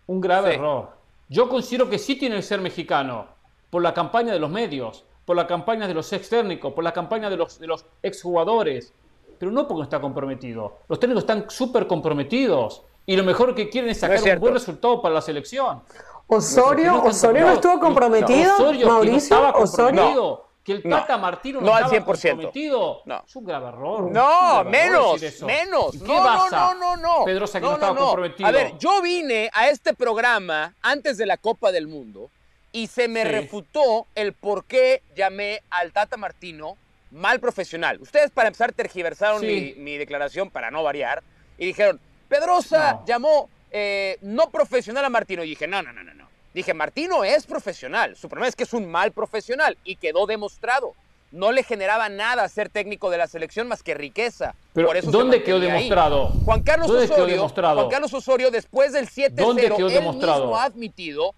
[0.07, 0.91] Un grave error.
[1.29, 3.27] Yo considero que sí tiene que ser mexicano
[3.71, 6.93] por la campaña de los medios por la campaña de los ex técnicos, por la
[6.93, 8.93] campaña de los, de los exjugadores,
[9.39, 10.79] pero no porque no está comprometido.
[10.89, 15.03] Los técnicos están súper comprometidos y lo mejor que quieren es sacar un buen resultado
[15.03, 15.83] para la selección.
[16.27, 20.45] Osorio, Osorio no estuvo comprometido, Mauricio, no Osorio.
[20.63, 22.05] Que el Tata Martino no, al 100%.
[22.05, 23.03] comprometido.
[23.05, 23.25] No.
[23.27, 24.13] Es un grave error.
[24.13, 25.91] No, menos, menos.
[25.91, 28.49] ¿Qué no, no, no, no, Pedro que no, estaba comprometido.
[28.49, 32.31] A ver, yo vine a este programa antes de la Copa del Mundo
[32.73, 36.77] y se me refutó el por qué llamé al Tata Martino
[37.11, 38.01] mal profesional.
[38.01, 41.23] Ustedes para empezar tergiversaron mi, declaración para no variar
[41.59, 45.45] y dijeron, Pedrosa llamó eh, no profesional a Martino.
[45.45, 46.29] Y dije, no, no, no, no, no.
[46.55, 48.17] Dije, Martino es profesional.
[48.17, 50.95] Su problema es que es un mal profesional y quedó demostrado.
[51.31, 54.55] No le generaba nada ser técnico de la selección más que riqueza.
[54.73, 56.29] Pero Por eso ¿dónde quedó demostrado?
[56.45, 60.41] Juan Carlos Osorio, Juan Carlos Osorio después del 7-0 él demostrado?
[60.41, 61.35] mismo ha admitido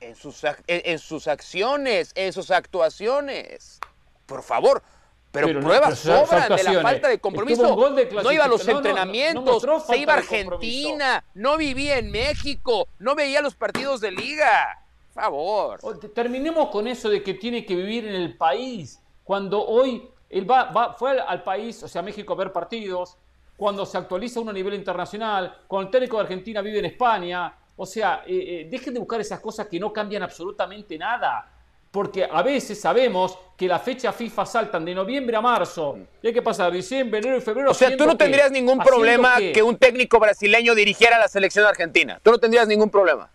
[0.00, 3.78] en sus, en, sus acciones, en sus actuaciones.
[4.26, 4.82] Por favor,
[5.30, 7.76] pero, pruebas sobran de la falta de compromiso.
[8.22, 13.40] no iba a los entrenamientos, se iba a Argentina, no vivía en México, no veía
[13.40, 14.82] los partidos de liga.
[15.14, 16.00] Por favor.
[16.14, 19.00] Terminemos con eso de que tiene que vivir en el país.
[19.24, 23.16] Cuando hoy él va, va, fue al, país, o sea, a México a ver partidos,
[23.56, 27.54] cuando se actualiza uno a nivel internacional, cuando el técnico de Argentina vive en España,
[27.82, 31.50] o sea, eh, eh, dejen de buscar esas cosas que no cambian absolutamente nada.
[31.90, 35.98] Porque a veces sabemos que la fecha FIFA saltan de noviembre a marzo.
[36.22, 37.70] Y hay que pasar diciembre, enero y febrero.
[37.70, 39.62] O sea, tú no tendrías ningún problema que...
[39.62, 42.20] un técnico brasileño dirigiera la selección argentina.
[42.22, 43.30] Tú no tendrías ningún problema.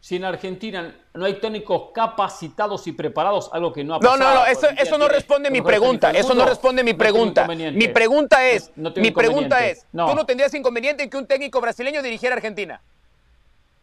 [0.00, 4.16] Si en Argentina no hay técnicos capacitados y preparados, algo que no ha pasado.
[4.16, 6.10] No, no, no, eso, eso no responde mi pregunta.
[6.10, 7.46] Eso no responde mi pregunta.
[7.46, 12.02] Mi pregunta es, mi pregunta es, ¿tú no tendrías inconveniente en que un técnico brasileño
[12.02, 12.80] dirigiera Argentina?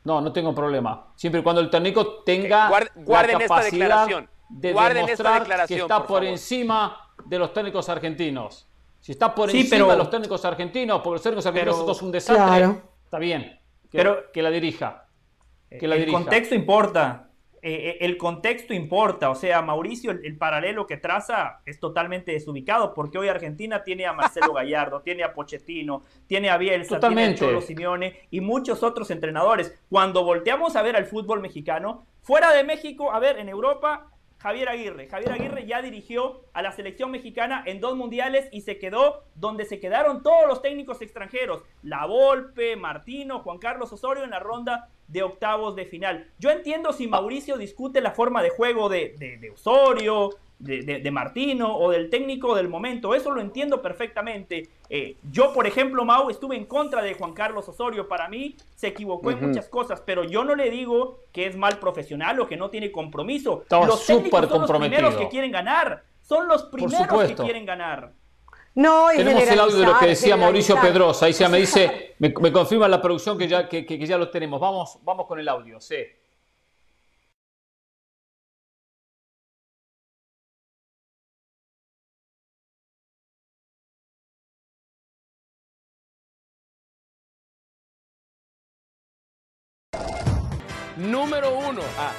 [0.10, 1.05] No, no tengo problema.
[1.16, 4.07] Siempre y cuando el técnico tenga guarden la capacidad
[4.49, 8.68] de demostrar que está por, encima de los técnicos argentinos.
[8.99, 12.80] Si está por encima de los técnicos argentinos, porque los técnicos argentinos son un desastre,
[13.05, 13.60] está bien.
[13.91, 15.05] Que, pero, que la dirija.
[15.70, 17.28] Que la el contexto importa.
[17.62, 22.93] Eh, eh, el contexto importa, o sea, Mauricio, el, paralelo que traza es totalmente desubicado,
[22.93, 27.36] porque hoy Argentina tiene a Marcelo Gallardo, tiene a Pochettino, tiene a Bielsa, tiene a
[27.36, 29.78] Cholo Simeone y muchos otros entrenadores.
[29.89, 34.70] Cuando volteamos a ver al fútbol mexicano, fuera de México, a ver, en Europa, Javier
[34.70, 35.07] Aguirre.
[35.07, 39.66] Javier Aguirre ya dirigió a la selección mexicana en dos mundiales y se quedó donde
[39.66, 41.64] se quedaron todos los técnicos extranjeros.
[41.84, 46.28] La Volpe, Martino, Juan Carlos Osorio en la ronda de octavos de final.
[46.38, 50.30] Yo entiendo si Mauricio discute la forma de juego de, de, Osorio,
[50.60, 53.16] de, Martino o del técnico del momento.
[53.16, 54.70] Eso lo entiendo perfectamente.
[54.89, 58.07] Eh, yo, por ejemplo, Mau, estuve en contra de Juan Carlos Osorio.
[58.07, 61.80] Para mí se equivocó en muchas cosas, pero yo no le digo que es mal
[61.80, 63.66] profesional o que no tiene compromiso.
[63.70, 66.03] los técnicos son los primeros que quieren ganar.
[66.22, 68.14] Son los primeros que quieren ganar.
[68.76, 71.26] No, Tenemos el audio de lo que decía Mauricio Pedrosa.
[71.26, 74.59] Ahí se me dice, me, confirma la producción que ya, que, ya lo tenemos.
[74.59, 75.97] Vamos, vamos con el audio, sí.
[90.97, 91.82] Número uno.
[91.97, 92.11] Ah,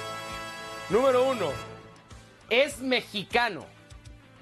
[0.89, 1.51] número uno.
[2.49, 3.80] Es mexicano.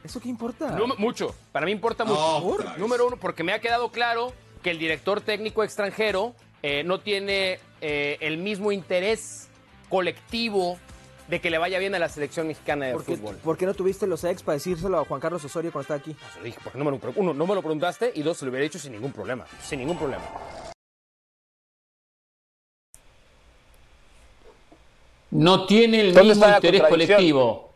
[0.04, 0.78] ¿Eso qué importa?
[0.96, 1.34] mucho.
[1.52, 2.56] Para mí importa mucho.
[2.78, 4.32] Número uno, porque me ha quedado claro
[4.62, 9.48] que el director técnico extranjero eh, no tiene eh, el mismo interés
[9.88, 10.78] colectivo
[11.28, 13.36] de que le vaya bien a la selección mexicana de fútbol.
[13.36, 16.16] ¿Por qué no tuviste los ex para decírselo a Juan Carlos Osorio cuando estaba aquí?
[16.38, 18.50] No, dije, porque no me lo, uno, no me lo preguntaste y dos, se lo
[18.50, 19.44] hubiera dicho sin ningún problema.
[19.62, 20.24] Sin ningún problema.
[25.30, 27.67] No tiene el mismo interés colectivo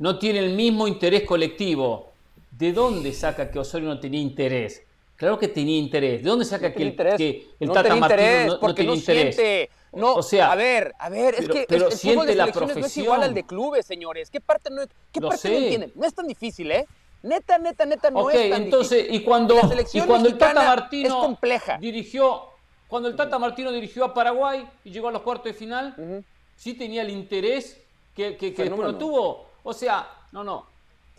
[0.00, 2.10] no tiene el mismo interés colectivo.
[2.50, 4.82] ¿De dónde saca que Osorio no tenía interés?
[5.14, 6.22] Claro que tenía interés.
[6.22, 9.36] ¿De dónde saca que, el, que el, no Tata Martino interés, no, porque no, interés?
[9.36, 12.86] Siente, no, o sea, a ver, a ver, es que el, fútbol de selecciones no
[12.86, 14.30] es igual al de clubes, señores.
[14.30, 14.82] ¿Qué parte no,
[15.12, 15.92] qué parte no entienden?
[15.94, 16.86] No es tan difícil, ¿eh?
[17.22, 19.20] Neta, neta, neta, no es tan entonces, difícil.
[19.20, 19.56] y cuando,
[19.92, 21.38] y cuando el Tata Martino
[21.78, 22.44] dirigió,
[22.88, 26.24] cuando el Tata Martino dirigió a Paraguay y llegó a los cuartos de final,
[26.56, 27.78] sí tenía el interés
[28.16, 30.66] que, que, que no tuvo o sea, no, no.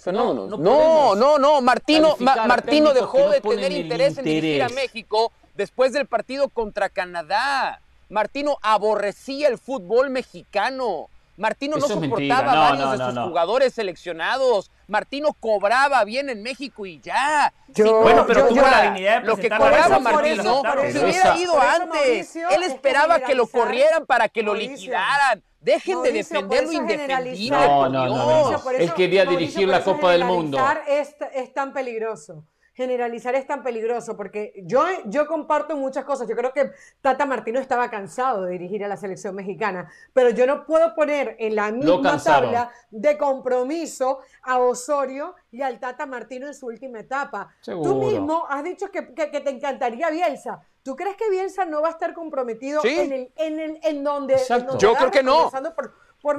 [0.07, 5.93] No, no, no, no, Martino, Martino dejó de tener interés, en dirigir a México después
[5.93, 7.81] del partido contra Canadá.
[8.09, 11.07] Martino aborrecía el fútbol mexicano.
[11.37, 14.71] Martino no soportaba varios de sus jugadores seleccionados.
[14.91, 17.53] Martino cobraba bien en México y ya.
[17.75, 20.61] bueno, pero tuvo la dignidad de Lo que cobraba Martino
[20.91, 22.35] se hubiera ido antes.
[22.35, 25.41] Él esperaba que lo corrieran para que lo liquidaran.
[25.61, 27.57] Dejen de defender lo indefendible.
[27.57, 30.59] No, no, no, Él quería dirigir la Copa del Mundo.
[30.87, 32.43] Es, es tan peligroso
[32.81, 36.27] generalizar es tan peligroso, porque yo, yo comparto muchas cosas.
[36.27, 36.71] Yo creo que
[37.01, 41.35] Tata Martino estaba cansado de dirigir a la selección mexicana, pero yo no puedo poner
[41.39, 46.99] en la misma tabla de compromiso a Osorio y al Tata Martino en su última
[46.99, 47.53] etapa.
[47.63, 50.61] Tú mismo has dicho que, te encantaría Bielsa.
[50.83, 54.35] ¿Tú crees que Bielsa no va a estar comprometido en, el, en, el, en donde...
[54.79, 55.51] yo creo que no.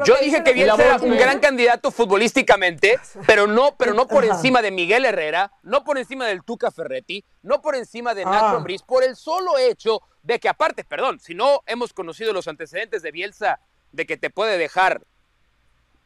[0.04, 4.62] Yo dije que Bielsa era un gran candidato futbolísticamente, pero no, pero no por encima
[4.62, 8.56] de Miguel Herrera, no por encima del Tuca Ferretti, no por encima de Nacho ah.
[8.56, 13.02] Ambriz, por el solo hecho de que aparte, perdón, si no hemos conocido los antecedentes
[13.02, 13.60] de Bielsa
[13.90, 15.02] de que te puede dejar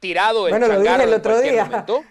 [0.01, 1.65] tirado el bueno, lo dije el otro día.
[1.67, 2.05] Momento,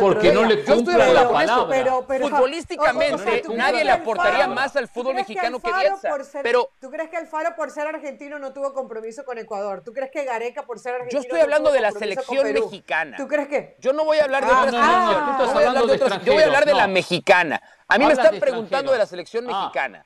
[0.00, 1.92] porque no le cumple la palabra.
[2.02, 6.42] Futbolísticamente, nadie le aportaría más al fútbol mexicano que, Bielsa.
[6.42, 9.82] pero, ¿Tú crees que Alfaro, por ser argentino, no tuvo compromiso con Ecuador?
[9.84, 13.16] ¿Tú crees que Gareca, por ser argentino, Yo estoy hablando de la selección mexicana.
[13.16, 13.76] ¿Tú crees que?
[13.78, 15.38] Yo no voy a hablar de ah, otras selecciones.
[15.38, 17.62] yo, voy a hablar de yo voy a hablar de la mexicana.
[17.88, 19.60] A mí me están preguntando de la selección ah.
[19.60, 20.04] mexicana.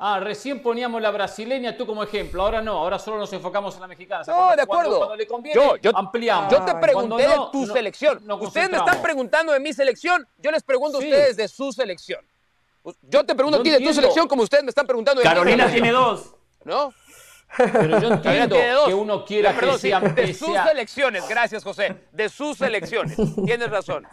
[0.00, 3.80] Ah, recién poníamos la brasileña tú como ejemplo, ahora no, ahora solo nos enfocamos en
[3.80, 4.22] la mexicana.
[4.28, 4.98] No, de acuerdo.
[4.98, 6.52] Cuando, le conviene, yo, ampliamos.
[6.52, 8.22] Yo te pregunté de tu selección.
[8.40, 12.24] ustedes me están preguntando de mi selección, yo les pregunto a ustedes de su selección.
[13.02, 15.68] Yo te pregunto a ti de tu selección como ustedes me están preguntando de Carolina
[15.68, 16.32] tiene dos.
[16.64, 16.94] ¿No?
[17.56, 22.58] Pero yo entiendo que uno quiera que sea, de sus selecciones, gracias José, de sus
[22.58, 23.16] selecciones.
[23.44, 24.06] Tienes razón.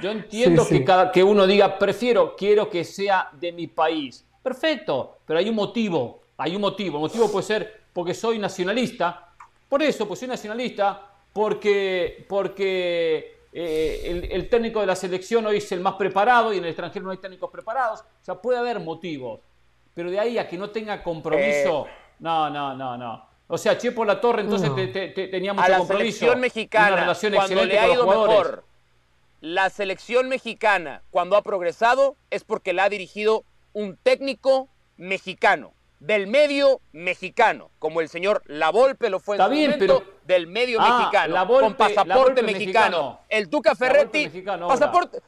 [0.00, 5.18] Yo entiendo que, cada, que uno diga, prefiero, quiero que sea de mi país Perfecto,
[5.26, 6.96] pero hay un motivo, hay un motivo.
[6.96, 9.28] El motivo puede ser porque soy nacionalista.
[9.68, 15.72] Por eso, pues soy nacionalista, porque, porque eh, el, técnico de la selección hoy es
[15.72, 18.00] el más preparado y en el extranjero no hay técnicos preparados.
[18.00, 19.40] O sea, puede haber motivos.
[19.94, 21.90] Pero de ahí a que no tenga compromiso, eh.
[22.18, 23.26] no, no, no, no.
[23.46, 24.70] O sea, Chepo La Torre entonces
[25.30, 26.20] tenía mucho a la compromiso.
[26.20, 28.64] Selección mexicana, cuando le ha ido mejor,
[29.42, 36.26] la selección mexicana, cuando ha progresado, es porque la ha dirigido un técnico mexicano, del
[36.26, 41.46] medio mexicano, como el señor Lavolpe lo fue en su momento, del medio ah, mexicano,
[41.46, 43.20] con pasaporte mexicano.
[43.28, 45.20] El Tuca Ferretti, pasaporte...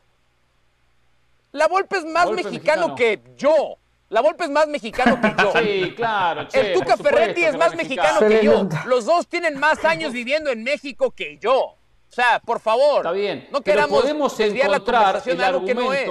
[1.55, 3.78] La Volpe es más mexicano, que yo.
[4.09, 5.53] La Volpe es más mexicano que yo.
[5.62, 6.49] Sí, claro.
[6.53, 8.68] el Tuca Ferretti es más mexicano, que yo.
[8.86, 11.57] Los dos tienen más años viviendo en México que yo.
[11.61, 11.78] O
[12.09, 12.99] sea, por favor.
[12.99, 13.49] Está bien.
[13.53, 16.11] No queramos podemos desviar la conversación de algo que no es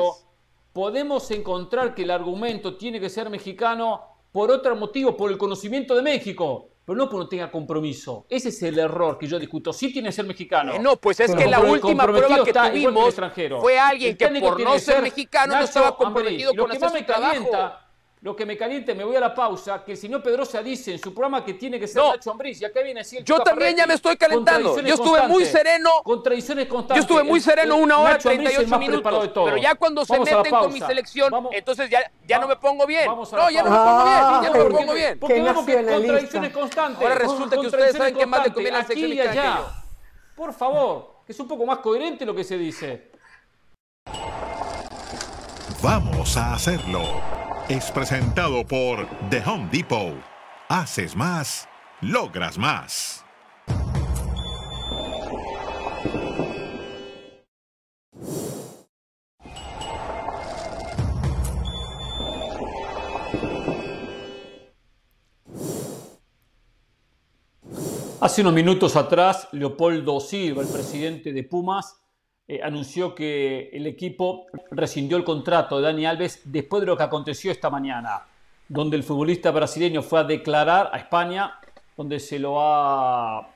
[0.74, 4.01] podemos encontrar que el argumento tiene que ser mexicano
[4.32, 6.69] por otro motivo, por el conocimiento de México.
[6.86, 8.26] pero no porque no tenga compromiso.
[8.28, 9.71] Ese es el error que yo discuto.
[9.71, 10.74] Sí tiene que ser mexicano.
[10.74, 13.15] Eh, no, pues es que la última prueba que tuvimos
[13.61, 17.49] fue alguien que por no ser mexicano no estaba comprometido con hacer su trabajo.
[18.24, 20.99] Lo que me caliente, me voy a la pausa, que el señor Pedrosa dice en
[20.99, 22.61] su programa que tiene que ser Nacho Ambriz.
[22.61, 24.80] Y acá viene así Yo también ya me estoy calentando.
[24.80, 25.89] Yo estuve muy sereno.
[26.05, 26.95] Contradicciones constantes.
[26.95, 29.30] Yo estuve muy sereno una hora y 38 minutos.
[29.34, 33.07] Pero ya cuando se meten con mi selección, entonces ya, ya no me pongo bien.
[33.07, 34.21] No, ya no me pongo bien.
[34.41, 35.19] Ya no me pongo bien.
[35.19, 37.01] Porque vemos que contradicciones constantes.
[37.01, 39.84] Ahora resulta que ustedes saben que más le conviene a la selección mexicana
[40.34, 43.11] Por favor, que es un poco más coherente lo que se dice.
[45.82, 50.16] Vamos a hacerlo es presentado por The Home Depot.
[50.68, 51.68] Haces más,
[52.01, 53.24] logras más.
[68.20, 72.02] Hace unos minutos atrás, Leopoldo Silva, el presidente de Pumas,
[72.53, 77.03] eh, anunció que el equipo rescindió el contrato de Dani Alves después de lo que
[77.03, 78.23] aconteció esta mañana,
[78.67, 81.59] donde el futbolista brasileño fue a declarar a España,
[81.97, 83.47] donde se lo ha,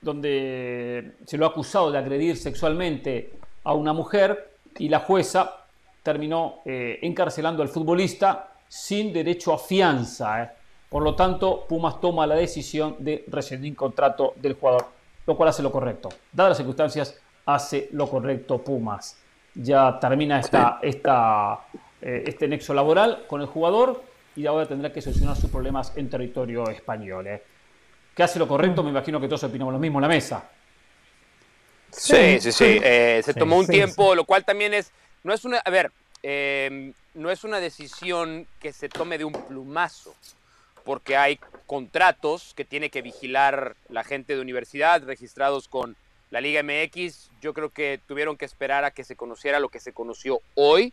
[0.00, 3.32] donde se lo ha acusado de agredir sexualmente
[3.64, 5.56] a una mujer y la jueza
[6.02, 10.42] terminó eh, encarcelando al futbolista sin derecho a fianza.
[10.42, 10.50] Eh.
[10.88, 14.86] Por lo tanto, Pumas toma la decisión de rescindir contrato del jugador,
[15.26, 16.08] lo cual hace lo correcto.
[16.32, 19.18] Dadas las circunstancias, hace lo correcto Pumas.
[19.54, 21.60] Ya termina esta, esta,
[22.00, 24.02] eh, este nexo laboral con el jugador
[24.36, 27.26] y ahora tendrá que solucionar sus problemas en territorio español.
[27.26, 27.42] ¿eh?
[28.14, 28.82] ¿Qué hace lo correcto?
[28.82, 30.48] Me imagino que todos opinamos lo mismo en la mesa.
[31.90, 32.80] Sí, sí, sí.
[32.82, 34.92] Eh, se tomó un tiempo, lo cual también es,
[35.24, 35.90] no es una, a ver,
[36.22, 40.14] em, no es una decisión que se tome de un plumazo,
[40.84, 45.96] porque hay contratos que tiene que vigilar la gente de universidad registrados con
[46.30, 49.80] la Liga MX, yo creo que tuvieron que esperar a que se conociera lo que
[49.80, 50.92] se conoció hoy,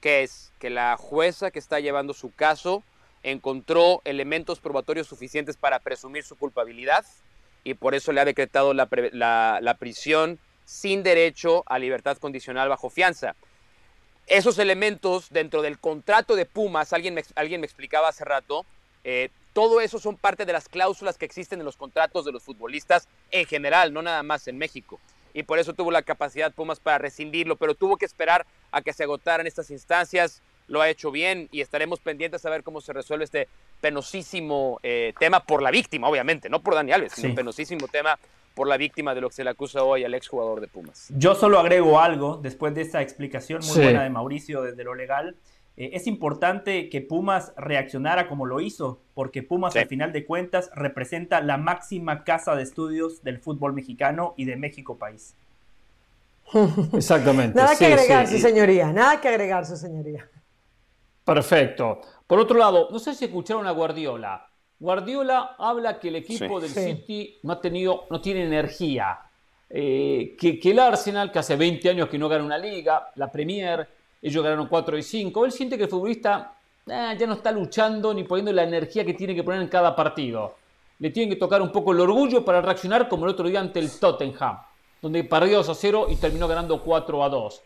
[0.00, 2.82] que es que la jueza que está llevando su caso
[3.22, 7.04] encontró elementos probatorios suficientes para presumir su culpabilidad
[7.64, 13.34] y por eso le ha decretado la, prisión sin derecho a libertad condicional bajo fianza.
[14.26, 18.66] Esos elementos dentro del contrato de Pumas, alguien me, explicaba hace rato,
[19.04, 22.42] eh, todo eso son parte de las cláusulas que existen en los contratos de los
[22.42, 25.00] futbolistas en general, no nada más en México.
[25.32, 28.92] Y por eso tuvo la capacidad Pumas para rescindirlo, pero tuvo que esperar a que
[28.92, 30.42] se agotaran estas instancias.
[30.68, 33.48] Lo ha hecho bien y estaremos pendientes a ver cómo se resuelve este
[33.80, 38.18] penosísimo eh, tema por la víctima, obviamente, no por Dani Alves, sino un penosísimo tema
[38.54, 41.06] por la víctima de lo que se le acusa hoy al exjugador de Pumas.
[41.16, 45.34] Yo solo agrego algo después de esta explicación muy buena de Mauricio desde lo legal.
[45.76, 50.70] Eh, es importante que Pumas reaccionara como lo hizo, porque Pumas al final de cuentas
[50.74, 55.34] representa la máxima casa de estudios del fútbol mexicano y de México país.
[56.94, 57.56] Exactamente.
[57.56, 60.28] nada que agregar, su señoría, nada que agregar, su señoría.
[61.24, 62.00] Perfecto.
[62.26, 64.48] Por otro lado, no sé si escucharon a Guardiola.
[64.78, 69.18] Guardiola habla que el equipo del City no ha tenido, no tiene energía.
[69.68, 73.32] Eh, que, que, el Arsenal, que hace 20 años que no gana una liga, la
[73.32, 73.88] Premier,
[74.26, 75.44] ellos ganaron 4 y 5.
[75.44, 76.52] Él siente que el futbolista
[76.84, 79.94] eh, ya no está luchando ni poniendo la energía que tiene que poner en cada
[79.94, 80.56] partido.
[80.98, 83.78] Le tiene que tocar un poco el orgullo para reaccionar como el otro día ante
[83.78, 84.58] el Tottenham,
[85.00, 87.62] donde perdió 2 a 0 y terminó ganando 4 a 2.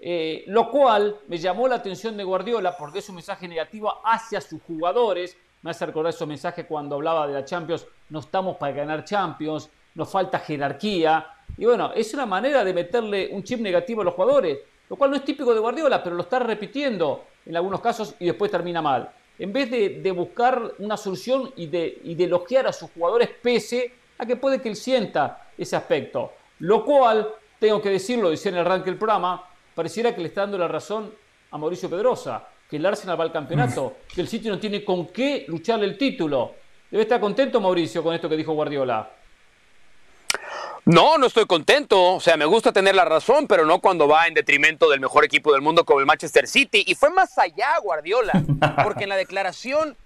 [0.00, 4.42] Eh, lo cual me llamó la atención de Guardiola porque es un mensaje negativo hacia
[4.42, 5.34] sus jugadores.
[5.62, 7.86] Me hace recordar esos mensajes cuando hablaba de la Champions.
[8.10, 11.26] No estamos para ganar Champions, nos falta jerarquía.
[11.56, 14.58] Y bueno, es una manera de meterle un chip negativo a los jugadores
[14.92, 18.26] lo cual no es típico de Guardiola, pero lo está repitiendo en algunos casos y
[18.26, 19.10] después termina mal.
[19.38, 24.26] En vez de, buscar una solución y de, y elogiar a sus jugadores pese a
[24.26, 26.32] que puede que él sienta ese aspecto.
[26.58, 27.26] Lo cual,
[27.58, 29.42] tengo que decirlo, decía en el arranque del programa,
[29.74, 31.10] pareciera que le está dando la razón
[31.50, 35.06] a Mauricio Pedrosa, que el Arsenal va al campeonato, que el City no tiene con
[35.06, 36.52] qué lucharle el título.
[36.90, 39.10] Debe estar contento Mauricio con esto que dijo Guardiola.
[40.84, 42.14] No, no estoy contento.
[42.14, 45.24] O sea, me gusta tener la razón, pero no cuando va en detrimento del mejor
[45.24, 46.84] equipo del mundo como el Manchester City.
[46.86, 48.32] Y fue más allá, Guardiola,
[48.82, 49.96] porque en la declaración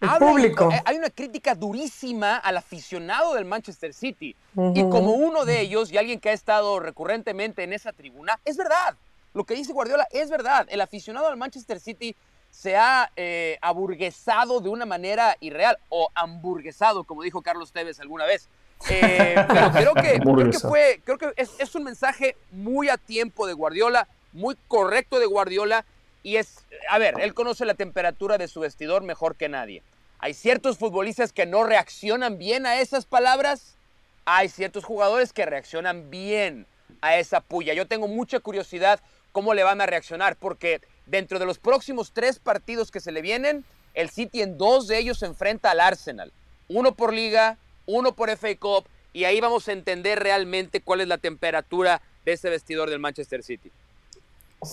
[0.18, 0.70] público.
[0.70, 4.36] Eh, hay una crítica durísima al aficionado del Manchester City.
[4.74, 8.56] Y como uno de ellos y alguien que ha estado recurrentemente en esa tribuna, es
[8.56, 8.94] verdad.
[9.34, 10.66] Lo que dice Guardiola es verdad.
[10.70, 12.14] El aficionado al Manchester City
[12.50, 18.24] se ha eh, aburguesado de una manera irreal o hamburguesado, como dijo Carlos Tevez alguna
[18.24, 18.48] vez.
[18.88, 22.96] Eh, pero creo que, creo que fue, creo que es, es, un mensaje muy a
[22.96, 25.84] tiempo de Guardiola, muy correcto de Guardiola.
[26.22, 29.82] Y es, a ver, él conoce la temperatura de su vestidor mejor que nadie.
[30.18, 33.76] Hay ciertos futbolistas que no reaccionan bien a esas palabras.
[34.24, 36.66] Hay ciertos jugadores que reaccionan bien
[37.00, 37.74] a esa puya.
[37.74, 39.00] Yo tengo mucha curiosidad
[39.32, 43.22] cómo le van a reaccionar, porque dentro de los próximos tres partidos que se le
[43.22, 43.64] vienen,
[43.94, 46.32] el City en dos de ellos se enfrenta al Arsenal.
[46.68, 51.08] Uno por liga, uno por FA Cup, y ahí vamos a entender realmente cuál es
[51.08, 53.70] la temperatura de ese vestidor del Manchester City.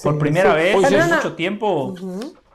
[0.03, 1.95] por primera vez en mucho tiempo.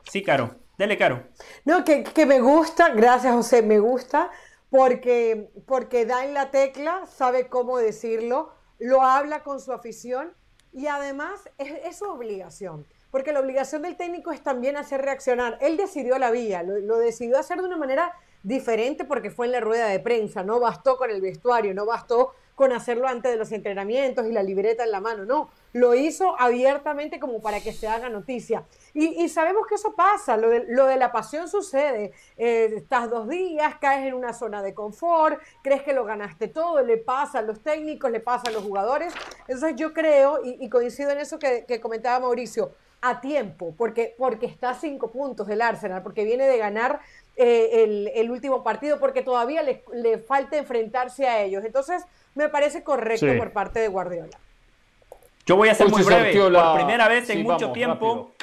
[0.09, 0.55] Sí, Caro.
[0.77, 1.23] Dele, Caro.
[1.65, 4.29] No, que, que, me gusta, gracias José, me gusta,
[4.69, 10.33] porque, porque da en la tecla, sabe cómo decirlo, lo habla con su afición
[10.71, 12.85] y además es, su obligación.
[13.11, 15.57] Porque la obligación del técnico es también hacer reaccionar.
[15.61, 18.13] Él decidió la vía, lo, lo decidió hacer de una manera
[18.43, 22.33] diferente porque fue en la rueda de prensa, no bastó con el vestuario, no bastó
[22.59, 26.35] con hacerlo antes de los entrenamientos y la libreta en la mano, no, lo hizo
[26.37, 28.65] abiertamente como para que se haga noticia.
[28.93, 34.07] Y, sabemos que eso pasa, lo de, la pasión sucede, eh, estás dos días, caes
[34.07, 38.11] en una zona de confort, crees que lo ganaste todo, le pasa a los técnicos,
[38.11, 39.13] le pasa a los jugadores.
[39.47, 44.71] Entonces yo creo, y, coincido en eso que, comentaba Mauricio, a tiempo, porque, porque está
[44.71, 46.99] a cinco puntos del Arsenal, porque viene de ganar
[47.41, 51.63] eh, el, último partido, porque todavía le, le falta enfrentarse a ellos.
[51.63, 52.03] Entonces,
[52.35, 54.37] me parece correcto por parte de Guardiola.
[55.45, 56.33] Yo voy a ser muy breve.
[56.33, 58.33] Por primera vez en mucho tiempo,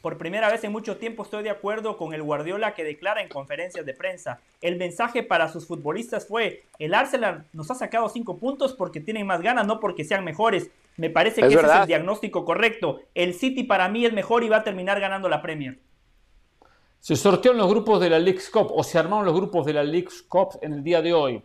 [0.00, 3.28] por primera vez en mucho tiempo estoy de acuerdo con el Guardiola que declara en
[3.28, 4.38] conferencias de prensa.
[4.60, 9.26] El mensaje para sus futbolistas fue, el Arsenal nos ha sacado cinco puntos porque tienen
[9.26, 10.70] más ganas, no porque sean mejores.
[10.96, 13.00] Me parece que ese es el diagnóstico correcto.
[13.16, 15.80] El City para mí es mejor y va a terminar ganando la Premier.
[17.00, 19.84] Se sortearon los grupos de la League's Cup o se armaron los grupos de la
[19.84, 21.42] League's Cup en el día de hoy.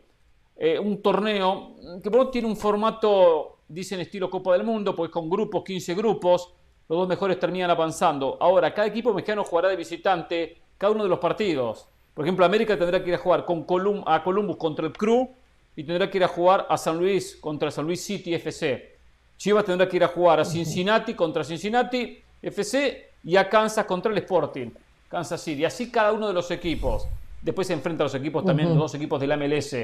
[0.57, 5.63] Eh, un torneo que tiene un formato, dicen estilo Copa del Mundo, pues con grupos,
[5.63, 6.53] 15 grupos,
[6.87, 8.37] los dos mejores terminan avanzando.
[8.39, 11.87] Ahora, cada equipo mexicano jugará de visitante cada uno de los partidos.
[12.13, 13.65] Por ejemplo, América tendrá que ir a jugar con
[14.05, 15.29] a Columbus contra el Crew
[15.75, 18.97] y tendrá que ir a jugar a San Luis contra San Luis City FC.
[19.37, 24.11] Chivas tendrá que ir a jugar a Cincinnati contra Cincinnati FC y a Kansas contra
[24.11, 24.69] el Sporting,
[25.11, 25.65] Kansas City.
[25.65, 27.07] Así cada uno de los equipos.
[27.41, 29.75] Después se enfrenta a los equipos también, los dos equipos de la MLS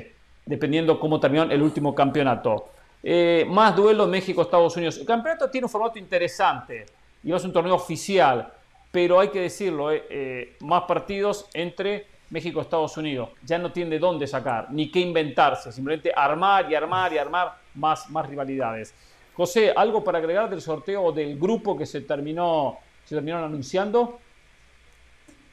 [0.48, 2.70] dependiendo cómo terminó el último campeonato.
[3.04, 4.98] Eh, más duelo México-Estados Unidos.
[4.98, 6.86] El campeonato tiene un formato interesante
[7.24, 8.52] y va a ser un torneo oficial,
[8.92, 13.30] pero hay que decirlo, eh, eh, más partidos entre México y Estados Unidos.
[13.44, 17.58] Ya no tiene de dónde sacar, ni qué inventarse, simplemente armar y armar y armar
[17.76, 18.94] más, más rivalidades.
[19.36, 24.20] José, ¿algo para agregar del sorteo del grupo que se terminó, se terminaron anunciando?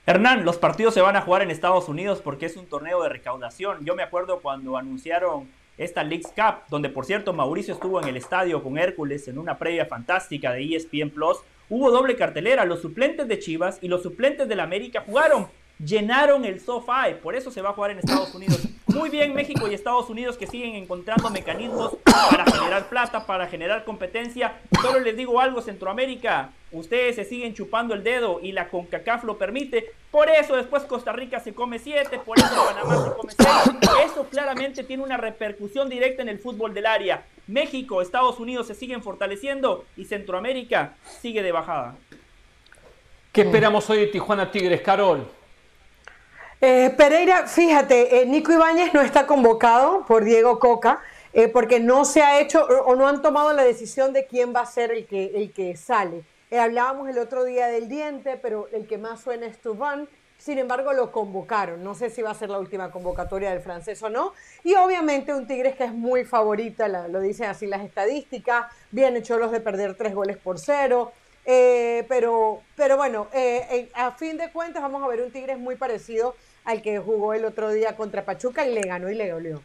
[0.06, 3.08] Hernán, los partidos se van a jugar en Estados Unidos porque es un torneo de
[3.08, 3.86] recaudación.
[3.86, 5.48] Yo me acuerdo cuando anunciaron
[5.78, 9.56] esta Leagues Cup, donde por cierto Mauricio estuvo en el estadio con Hércules en una
[9.56, 11.38] previa fantástica de ESPN Plus.
[11.70, 15.48] Hubo doble cartelera, los suplentes de Chivas y los suplentes del América jugaron
[15.78, 18.60] llenaron el SoFi, por eso se va a jugar en Estados Unidos.
[18.86, 23.84] Muy bien México y Estados Unidos que siguen encontrando mecanismos para generar plata, para generar
[23.84, 24.60] competencia.
[24.82, 29.38] Solo les digo algo, Centroamérica, ustedes se siguen chupando el dedo y la CONCACAF lo
[29.38, 29.92] permite.
[30.10, 33.80] Por eso después Costa Rica se come siete, por eso Panamá se come seis.
[34.04, 37.24] Eso claramente tiene una repercusión directa en el fútbol del área.
[37.46, 41.96] México, Estados Unidos se siguen fortaleciendo y Centroamérica sigue de bajada.
[43.32, 45.26] ¿Qué esperamos hoy de Tijuana Tigres, Carol?
[46.60, 51.02] Eh, Pereira, fíjate, eh, Nico Ibáñez no está convocado por Diego Coca
[51.32, 54.60] eh, porque no se ha hecho o no han tomado la decisión de quién va
[54.60, 56.22] a ser el que, el que sale.
[56.58, 60.08] Hablábamos el otro día del diente, pero el que más suena es Tubán.
[60.36, 61.82] Sin embargo, lo convocaron.
[61.82, 64.32] No sé si va a ser la última convocatoria del francés o no.
[64.62, 68.66] Y obviamente un Tigres que es muy favorita, lo dicen así las estadísticas.
[68.90, 71.12] Bien hecho los de perder tres goles por cero.
[71.44, 73.28] pero, pero bueno,
[73.94, 77.44] a fin de cuentas vamos a ver un Tigres muy parecido al que jugó el
[77.44, 79.62] otro día contra Pachuca y le ganó y le dolió.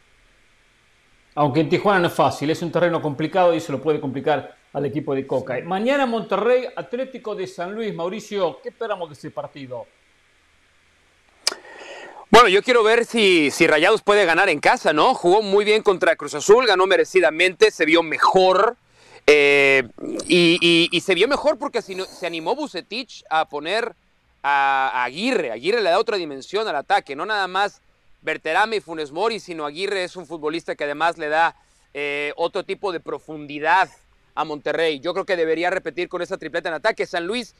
[1.35, 4.55] Aunque en Tijuana no es fácil, es un terreno complicado y se lo puede complicar
[4.73, 5.59] al equipo de Coca.
[5.63, 7.93] Mañana Monterrey, Atlético de San Luis.
[7.93, 9.85] Mauricio, ¿qué esperamos de ese partido?
[12.31, 15.15] Bueno, yo quiero ver si, si Rayados puede ganar en casa, ¿no?
[15.15, 18.77] Jugó muy bien contra Cruz Azul, ganó merecidamente, se vio mejor.
[19.25, 19.83] Eh,
[20.27, 23.95] y, se vio mejor porque se animó Bucetich a poner
[24.43, 25.51] a, Aguirre.
[25.51, 27.81] Aguirre le da otra dimensión al ataque, no nada más
[28.21, 31.55] Berterame y Funes Mori, sino Aguirre es un futbolista que además le da
[31.93, 33.89] eh, otro tipo de profundidad
[34.39, 35.01] a Monterrey.
[35.01, 37.05] Yo creo que debería repetir con esa tripleta en ataque.
[37.05, 37.55] San Luis,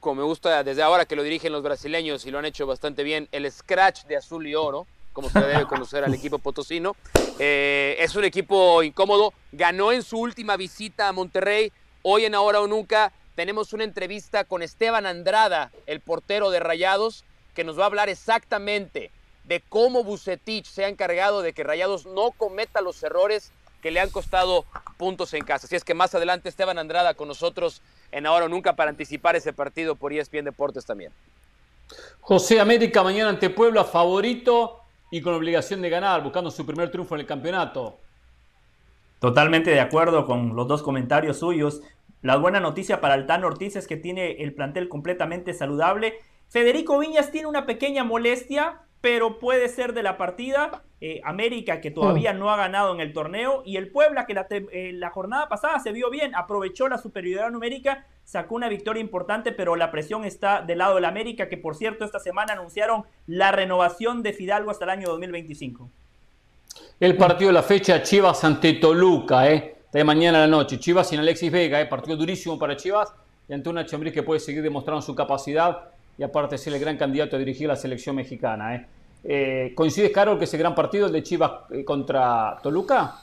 [0.00, 3.04] como me gusta desde ahora que lo dirigen los brasileños y lo han hecho bastante
[3.04, 6.96] bien, el scratch de azul y oro, como se debe conocer al equipo potosino.
[7.38, 9.32] Eh, es un equipo incómodo.
[9.52, 11.70] Ganó en su última visita a Monterrey.
[12.02, 17.24] Hoy en Ahora o Nunca tenemos una entrevista con Esteban Andrada, el portero de Rayados,
[17.54, 19.12] que nos va a hablar exactamente
[19.44, 24.00] de cómo Bucetich se ha encargado de que Rayados no cometa los errores que le
[24.00, 24.64] han costado
[24.96, 25.66] puntos en casa.
[25.66, 27.82] Así es que más adelante Esteban Andrada con nosotros
[28.12, 31.12] en Ahora o Nunca para anticipar ese partido por ESPN Deportes también.
[32.20, 34.80] José América mañana ante Puebla, favorito
[35.10, 37.98] y con obligación de ganar, buscando su primer triunfo en el campeonato.
[39.20, 41.80] Totalmente de acuerdo con los dos comentarios suyos.
[42.22, 46.18] La buena noticia para Altano Ortiz es que tiene el plantel completamente saludable.
[46.48, 50.82] Federico Viñas tiene una pequeña molestia, pero puede ser de la partida.
[51.00, 54.48] Eh, América, que todavía no ha ganado en el torneo, y el Puebla, que la,
[54.50, 59.52] eh, la, jornada pasada se vio bien, aprovechó la superioridad numérica, sacó una victoria importante,
[59.52, 63.52] pero la presión está del lado del América, que por cierto esta semana anunciaron la
[63.52, 65.88] renovación de Fidalgo hasta el año 2025.
[66.98, 69.76] El partido de la fecha, Chivas ante Toluca, ¿eh?
[69.92, 70.78] de mañana a la noche.
[70.78, 71.86] Chivas sin Alexis Vega, ¿eh?
[71.86, 73.12] partido durísimo para Chivas,
[73.48, 76.96] y ante una Chambriz que puede seguir demostrando su capacidad y aparte ser el gran
[76.96, 78.74] candidato a dirigir la selección mexicana.
[78.74, 78.86] ¿eh?
[79.24, 83.16] Eh, ¿Coincides, Carol, que ese gran partido, el de Chivas eh, contra Toluca?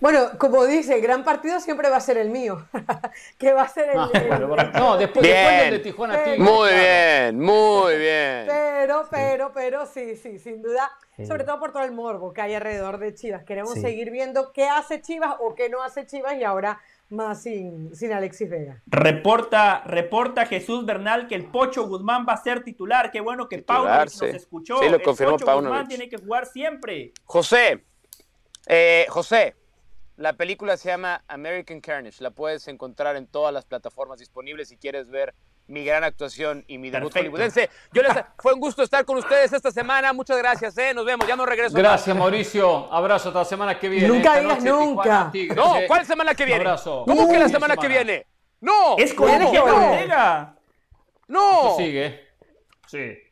[0.00, 2.66] Bueno, como dice, el gran partido siempre va a ser el mío.
[3.38, 3.98] que va a ser el.
[3.98, 8.44] Ah, no, después, después, de Tijuana Muy bien, muy bien.
[8.46, 10.90] Pero, pero, pero, sí, sí, sin duda.
[11.26, 13.44] Sobre todo por todo el morbo que hay alrededor de Chivas.
[13.44, 17.94] Queremos seguir viendo qué hace Chivas o qué no hace Chivas y ahora más sin,
[17.94, 18.82] sin Alexis Vega.
[18.86, 23.10] Reporta, reporta Jesús Bernal que el Pocho Guzmán va a ser titular.
[23.10, 24.78] Qué bueno que Paulo nos escuchó.
[24.78, 27.12] Sí, lo confirmó el Pocho Guzmán tiene que jugar siempre.
[27.24, 27.84] José,
[28.66, 29.56] eh, José,
[30.16, 32.22] la película se llama American Carnage.
[32.22, 35.34] La puedes encontrar en todas las plataformas disponibles si quieres ver
[35.66, 37.70] mi gran actuación y mi debut hollywoodense.
[37.92, 40.12] Yo les, fue un gusto estar con ustedes esta semana.
[40.12, 40.92] Muchas gracias, ¿eh?
[40.94, 41.76] Nos vemos, ya no regreso.
[41.76, 42.92] Gracias, Mauricio.
[42.92, 44.08] Abrazo hasta la semana que viene.
[44.08, 45.32] Nunca digas nunca.
[45.54, 46.60] no, ¿cuál semana que viene?
[46.60, 47.04] Abrazo.
[47.06, 48.26] ¿Cómo que la semana, que viene?
[48.60, 48.96] No.
[48.98, 50.54] Es con No.
[51.26, 51.76] No.
[51.76, 52.28] sigue.
[52.86, 53.23] Sí.